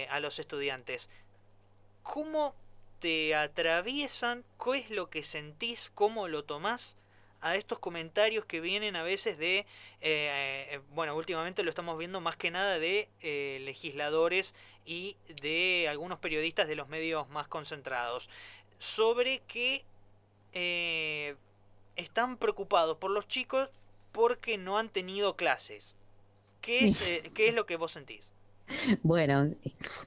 a 0.08 0.20
los 0.20 0.38
estudiantes. 0.38 1.10
¿Cómo 2.02 2.54
te 2.98 3.34
atraviesan? 3.34 4.42
¿Qué 4.64 4.78
es 4.78 4.90
lo 4.90 5.10
que 5.10 5.22
sentís? 5.22 5.90
¿Cómo 5.94 6.28
lo 6.28 6.44
tomás? 6.44 6.96
A 7.40 7.56
estos 7.56 7.78
comentarios 7.78 8.44
que 8.44 8.60
vienen 8.60 8.96
a 8.96 9.02
veces 9.02 9.38
de, 9.38 9.58
eh, 9.58 9.66
eh, 10.00 10.80
bueno, 10.90 11.14
últimamente 11.16 11.62
lo 11.62 11.70
estamos 11.70 11.98
viendo 11.98 12.20
más 12.20 12.36
que 12.36 12.50
nada 12.50 12.78
de 12.78 13.08
eh, 13.20 13.60
legisladores 13.64 14.54
y 14.84 15.16
de 15.42 15.86
algunos 15.88 16.18
periodistas 16.18 16.68
de 16.68 16.76
los 16.76 16.88
medios 16.88 17.28
más 17.28 17.48
concentrados, 17.48 18.28
sobre 18.78 19.40
que 19.40 19.84
están 21.94 22.36
preocupados 22.36 22.96
por 22.96 23.10
los 23.10 23.28
chicos 23.28 23.70
porque 24.12 24.56
no 24.56 24.78
han 24.78 24.88
tenido 24.88 25.36
clases. 25.36 25.94
¿Qué 26.60 26.84
es, 26.84 27.22
¿qué 27.34 27.48
es 27.48 27.54
lo 27.54 27.66
que 27.66 27.76
vos 27.76 27.92
sentís? 27.92 28.32
Bueno, 29.02 29.50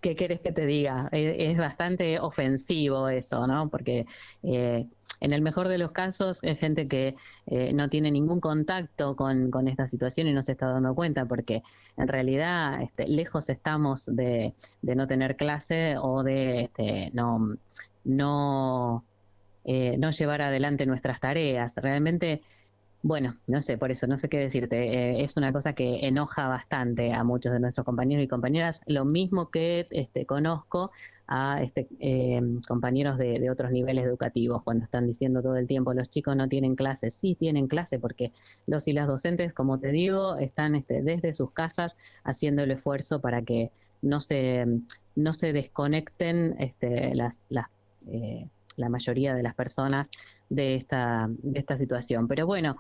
¿qué 0.02 0.16
querés 0.16 0.40
que 0.40 0.52
te 0.52 0.66
diga? 0.66 1.10
Es, 1.12 1.58
bastante 1.58 2.20
ofensivo 2.20 3.10
eso, 3.10 3.48
¿no? 3.48 3.70
Porque 3.70 4.06
eh, 4.44 4.88
en 5.20 5.34
el 5.34 5.42
mejor 5.42 5.68
de 5.68 5.78
los 5.78 5.92
casos 5.92 6.40
es 6.44 6.60
gente 6.60 6.88
que 6.88 7.16
eh, 7.48 7.74
no 7.74 7.90
tiene 7.90 8.12
ningún 8.12 8.40
contacto 8.40 9.16
con, 9.16 9.52
con, 9.52 9.68
esta 9.68 9.88
situación 9.88 10.28
y 10.28 10.34
no 10.34 10.44
se 10.44 10.54
está 10.54 10.68
dando 10.68 10.96
cuenta, 10.96 11.26
porque 11.26 11.64
en 11.98 12.08
realidad 12.08 12.82
este, 12.82 13.08
lejos 13.08 13.50
estamos 13.50 14.06
de, 14.06 14.54
de, 14.82 14.96
no 14.96 15.08
tener 15.08 15.36
clase 15.36 15.96
o 16.00 16.24
de 16.24 16.62
este, 16.62 17.12
no, 17.14 17.56
no, 18.04 19.04
eh, 19.64 19.98
no 19.98 20.12
llevar 20.12 20.42
adelante 20.42 20.86
nuestras 20.86 21.20
tareas. 21.20 21.76
Realmente 21.78 22.42
bueno, 23.04 23.34
no 23.48 23.62
sé, 23.62 23.80
por 23.80 23.90
eso 23.90 24.06
no 24.06 24.18
sé 24.20 24.30
qué 24.30 24.38
decirte. 24.38 24.94
Eh, 24.94 25.22
es 25.22 25.36
una 25.36 25.52
cosa 25.52 25.74
que 25.74 26.06
enoja 26.06 26.48
bastante 26.48 27.14
a 27.14 27.24
muchos 27.24 27.52
de 27.52 27.60
nuestros 27.60 27.84
compañeros 27.84 28.24
y 28.24 28.28
compañeras. 28.28 28.82
Lo 28.86 29.06
mismo 29.06 29.50
que 29.50 29.88
este, 29.90 30.28
conozco 30.28 30.92
a 31.26 31.64
este, 31.64 31.88
em, 32.00 32.62
compañeros 32.62 33.18
de, 33.18 33.50
otros 33.50 33.72
niveles 33.72 34.04
educativos 34.06 34.62
cuando 34.64 34.86
están 34.86 35.08
diciendo 35.08 35.42
todo 35.42 35.56
el 35.56 35.68
tiempo 35.68 35.94
los 35.94 36.10
chicos 36.10 36.36
no 36.36 36.48
tienen 36.48 36.76
clase. 36.76 37.10
Sí, 37.10 37.36
tienen 37.36 37.68
clase 37.68 38.00
porque 38.00 38.32
los 38.68 38.88
y 38.88 38.94
las 38.94 39.08
docentes, 39.08 39.54
como 39.54 39.80
te 39.80 39.92
digo, 39.92 40.38
están 40.38 40.76
este, 40.76 41.02
desde 41.02 41.34
sus 41.34 41.52
casas 41.52 41.98
haciendo 42.24 42.64
el 42.64 42.72
esfuerzo 42.72 43.20
para 43.20 43.42
que 43.42 43.72
no 44.04 44.22
se, 44.22 44.66
no 45.16 45.34
se 45.34 45.54
desconecten 45.54 46.56
este, 46.60 47.16
las, 47.16 47.46
las 47.50 47.68
eh, 48.08 48.48
la 48.82 48.90
mayoría 48.90 49.34
de 49.34 49.44
las 49.44 49.56
personas 49.56 50.10
de 50.50 50.76
esta, 50.76 51.28
de 51.30 51.60
esta 51.60 51.78
situación. 51.78 52.28
Pero 52.28 52.46
bueno, 52.46 52.78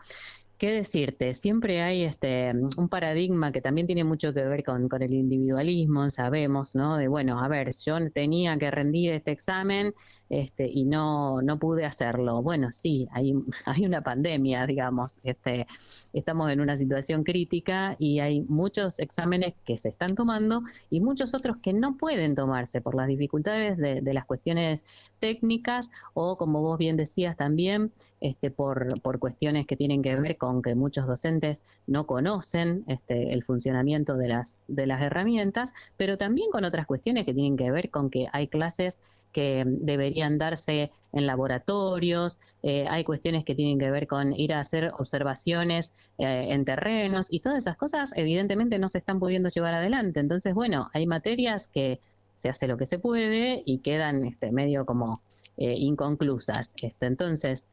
¿qué 0.57 0.71
decirte? 0.71 1.33
Siempre 1.33 1.81
hay 1.81 2.03
este 2.03 2.53
un 2.77 2.89
paradigma 2.89 3.51
que 3.51 3.61
también 3.61 3.87
tiene 3.87 4.03
mucho 4.03 4.33
que 4.33 4.43
ver 4.43 4.63
con, 4.63 4.89
con, 4.89 5.01
el 5.01 5.13
individualismo, 5.13 6.11
sabemos, 6.11 6.75
¿no? 6.75 6.97
De 6.97 7.07
bueno, 7.07 7.41
a 7.43 7.47
ver, 7.47 7.71
yo 7.73 8.11
tenía 8.11 8.57
que 8.57 8.69
rendir 8.69 9.11
este 9.11 9.31
examen 9.31 9.93
este, 10.31 10.65
y 10.71 10.85
no, 10.85 11.41
no 11.41 11.59
pude 11.59 11.83
hacerlo. 11.83 12.41
Bueno, 12.41 12.71
sí, 12.71 13.05
hay, 13.11 13.33
hay 13.65 13.85
una 13.85 14.01
pandemia, 14.01 14.65
digamos, 14.65 15.19
este, 15.23 15.67
estamos 16.13 16.49
en 16.51 16.61
una 16.61 16.77
situación 16.77 17.25
crítica 17.25 17.97
y 17.99 18.19
hay 18.19 18.41
muchos 18.43 18.99
exámenes 18.99 19.53
que 19.65 19.77
se 19.77 19.89
están 19.89 20.15
tomando 20.15 20.63
y 20.89 21.01
muchos 21.01 21.33
otros 21.33 21.57
que 21.61 21.73
no 21.73 21.97
pueden 21.97 22.33
tomarse 22.33 22.79
por 22.79 22.95
las 22.95 23.07
dificultades 23.07 23.77
de, 23.77 24.13
las 24.13 24.25
cuestiones 24.25 25.11
técnicas 25.19 25.91
o, 26.13 26.37
como 26.37 26.61
vos 26.61 26.77
bien 26.77 26.95
decías 26.95 27.35
también, 27.35 27.91
este, 28.21 28.51
por, 28.51 29.01
por 29.01 29.19
cuestiones 29.19 29.65
que 29.65 29.75
tienen 29.75 30.01
que 30.01 30.15
ver 30.15 30.37
con 30.37 30.61
que 30.61 30.75
muchos 30.75 31.07
docentes 31.07 31.61
no 31.87 32.07
conocen 32.07 32.85
este, 32.87 33.33
el 33.33 33.43
funcionamiento 33.43 34.15
de 34.15 34.29
las, 34.29 34.63
de 34.69 34.85
las 34.85 35.01
herramientas, 35.01 35.73
pero 35.97 36.17
también 36.17 36.51
con 36.51 36.63
otras 36.63 36.85
cuestiones 36.85 37.25
que 37.25 37.33
tienen 37.33 37.57
que 37.57 37.69
ver 37.71 37.89
con 37.89 38.09
que 38.09 38.27
hay 38.31 38.47
clases 38.47 38.99
que 39.31 39.63
deberían 39.65 40.20
darse 40.37 40.91
en 41.11 41.25
laboratorios, 41.25 42.39
eh, 42.63 42.85
hay 42.89 43.03
cuestiones 43.03 43.43
que 43.43 43.55
tienen 43.55 43.79
que 43.79 43.91
ver 43.91 44.07
con 44.07 44.33
ir 44.39 44.53
a 44.53 44.59
hacer 44.59 44.91
observaciones 44.97 45.93
eh, 46.17 46.47
en 46.49 46.65
terrenos 46.65 47.27
y 47.31 47.39
todas 47.39 47.57
esas 47.57 47.77
cosas 47.77 48.13
evidentemente 48.15 48.79
no 48.79 48.89
se 48.89 48.99
están 48.99 49.19
pudiendo 49.19 49.49
llevar 49.49 49.73
adelante. 49.73 50.19
Entonces, 50.19 50.53
bueno, 50.53 50.89
hay 50.93 51.07
materias 51.07 51.67
que 51.67 51.99
se 52.35 52.49
hace 52.49 52.67
lo 52.67 52.77
que 52.77 52.87
se 52.87 52.99
puede 52.99 53.63
y 53.65 53.79
quedan 53.79 54.23
este, 54.23 54.51
medio 54.51 54.85
como 54.85 55.21
eh, 55.57 55.75
inconclusas. 55.77 56.73
Este, 56.81 57.05
entonces, 57.05 57.65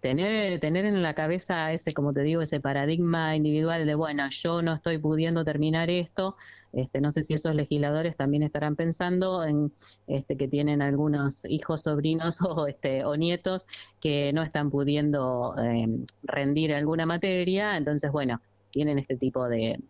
tener, 0.00 0.60
tener 0.60 0.84
en 0.84 1.02
la 1.02 1.14
cabeza 1.14 1.72
ese, 1.72 1.92
como 1.94 2.12
te 2.12 2.22
digo, 2.22 2.42
ese 2.42 2.60
paradigma 2.60 3.34
individual 3.34 3.86
de, 3.86 3.94
bueno, 3.94 4.24
yo 4.30 4.62
no 4.62 4.74
estoy 4.74 4.98
pudiendo 4.98 5.44
terminar 5.44 5.90
esto, 5.90 6.36
este, 6.72 7.00
no 7.00 7.12
sé 7.12 7.24
si 7.24 7.34
esos 7.34 7.54
legisladores 7.54 8.16
también 8.16 8.42
estarán 8.42 8.76
pensando 8.76 9.44
en 9.44 9.72
este, 10.06 10.36
que 10.36 10.48
tienen 10.48 10.82
algunos 10.82 11.44
hijos, 11.46 11.82
sobrinos 11.82 12.40
o, 12.42 12.66
este, 12.66 13.04
o 13.04 13.16
nietos 13.16 13.66
que 14.00 14.32
no 14.32 14.42
están 14.42 14.70
pudiendo 14.70 15.54
em, 15.58 16.04
rendir 16.22 16.74
alguna 16.74 17.06
materia, 17.06 17.76
entonces, 17.76 18.10
bueno, 18.12 18.40
tienen 18.70 18.98
este 18.98 19.16
tipo 19.16 19.48
de, 19.48 19.80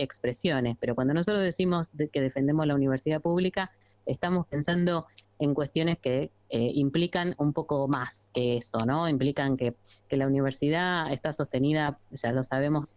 expresiones. 0.00 0.76
Pero 0.78 0.94
cuando 0.94 1.12
nosotros 1.12 1.42
decimos 1.42 1.90
que 2.12 2.20
defendemos 2.20 2.66
la 2.68 2.76
universidad 2.76 3.20
pública, 3.20 3.72
estamos 4.08 4.46
pensando 4.46 5.06
en 5.38 5.54
cuestiones 5.54 5.98
que 5.98 6.32
eh, 6.50 6.70
implican 6.74 7.34
un 7.38 7.52
poco 7.52 7.86
más 7.86 8.30
que 8.34 8.56
eso, 8.56 8.84
¿no? 8.84 9.08
Implican 9.08 9.56
que, 9.56 9.76
la 10.10 10.26
universidad 10.26 11.12
está 11.12 11.32
sostenida, 11.32 11.98
ya 12.10 12.32
lo 12.32 12.42
sabemos, 12.42 12.96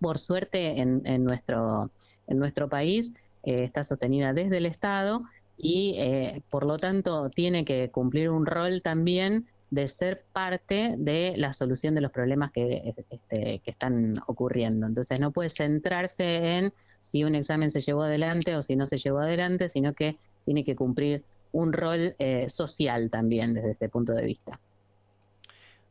por 0.00 0.18
suerte 0.18 0.80
en, 0.80 1.02
en 1.04 1.24
nuestro 1.24 1.90
en 2.26 2.38
nuestro 2.38 2.68
país 2.68 3.12
eh, 3.42 3.64
está 3.64 3.84
sostenida 3.84 4.32
desde 4.32 4.58
el 4.58 4.66
Estado 4.66 5.24
y 5.56 5.94
eh, 5.98 6.42
por 6.50 6.66
lo 6.66 6.78
tanto 6.78 7.30
tiene 7.30 7.64
que 7.64 7.90
cumplir 7.90 8.30
un 8.30 8.46
rol 8.46 8.82
también 8.82 9.46
de 9.70 9.88
ser 9.88 10.24
parte 10.32 10.94
de 10.98 11.34
la 11.36 11.52
solución 11.52 11.94
de 11.94 12.00
los 12.00 12.12
problemas 12.12 12.52
que, 12.52 12.94
este, 13.10 13.58
que 13.58 13.70
están 13.70 14.20
ocurriendo. 14.26 14.86
Entonces 14.86 15.18
no 15.18 15.32
puede 15.32 15.50
centrarse 15.50 16.58
en 16.58 16.72
si 17.02 17.24
un 17.24 17.34
examen 17.34 17.70
se 17.70 17.80
llevó 17.80 18.02
adelante 18.02 18.56
o 18.56 18.62
si 18.62 18.76
no 18.76 18.86
se 18.86 18.98
llevó 18.98 19.18
adelante, 19.18 19.68
sino 19.68 19.92
que 19.92 20.16
tiene 20.44 20.64
que 20.64 20.76
cumplir 20.76 21.24
un 21.52 21.72
rol 21.72 22.16
eh, 22.18 22.48
social 22.50 23.10
también 23.10 23.54
desde 23.54 23.72
este 23.72 23.88
punto 23.88 24.12
de 24.12 24.24
vista. 24.24 24.60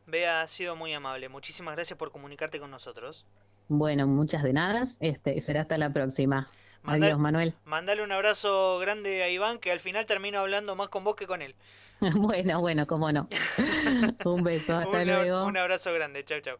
Bea, 0.08 0.42
ha 0.42 0.48
sido 0.48 0.76
muy 0.76 0.94
amable. 0.94 1.30
Muchísimas 1.30 1.76
gracias 1.76 1.98
por 1.98 2.12
comunicarte 2.12 2.60
con 2.60 2.70
nosotros. 2.70 3.26
Bueno, 3.70 4.06
muchas 4.08 4.44
de 4.44 4.54
nada. 4.54 4.84
Este, 5.00 5.40
será 5.42 5.62
hasta 5.62 5.78
la 5.78 5.92
próxima. 5.92 6.48
Adiós, 6.86 7.18
Manuel. 7.18 7.54
Mandale 7.66 8.04
un 8.04 8.12
abrazo 8.12 8.78
grande 8.80 9.24
a 9.24 9.30
Iván, 9.30 9.60
que 9.60 9.72
al 9.72 9.80
final 9.80 10.06
termino 10.06 10.40
hablando 10.40 10.76
más 10.76 10.90
con 10.90 11.04
vos 11.04 11.16
que 11.16 11.28
con 11.28 11.42
él. 11.42 11.56
bueno, 12.16 12.60
bueno, 12.60 12.86
cómo 12.88 13.12
no. 13.12 13.28
un 14.26 14.44
beso, 14.44 14.76
hasta 14.78 15.06
luego. 15.06 15.46
Un 15.46 15.58
abrazo 15.58 15.94
grande, 15.94 16.24
chau, 16.26 16.42
chau. 16.42 16.58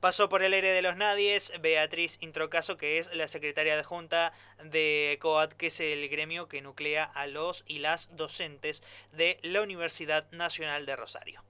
Pasó 0.00 0.28
por 0.28 0.42
el 0.42 0.52
aire 0.52 0.68
de 0.68 0.82
los 0.82 0.96
nadies 0.96 1.52
Beatriz 1.60 2.18
Introcaso, 2.20 2.76
que 2.76 2.98
es 2.98 3.14
la 3.14 3.28
secretaria 3.28 3.78
adjunta 3.78 4.32
de 4.62 5.18
COAT, 5.20 5.54
que 5.54 5.68
es 5.68 5.80
el 5.80 6.08
gremio 6.08 6.48
que 6.48 6.60
nuclea 6.60 7.04
a 7.04 7.26
los 7.26 7.64
y 7.66 7.78
las 7.78 8.14
docentes 8.14 8.82
de 9.12 9.38
la 9.42 9.62
Universidad 9.62 10.30
Nacional 10.32 10.84
de 10.84 10.96
Rosario. 10.96 11.42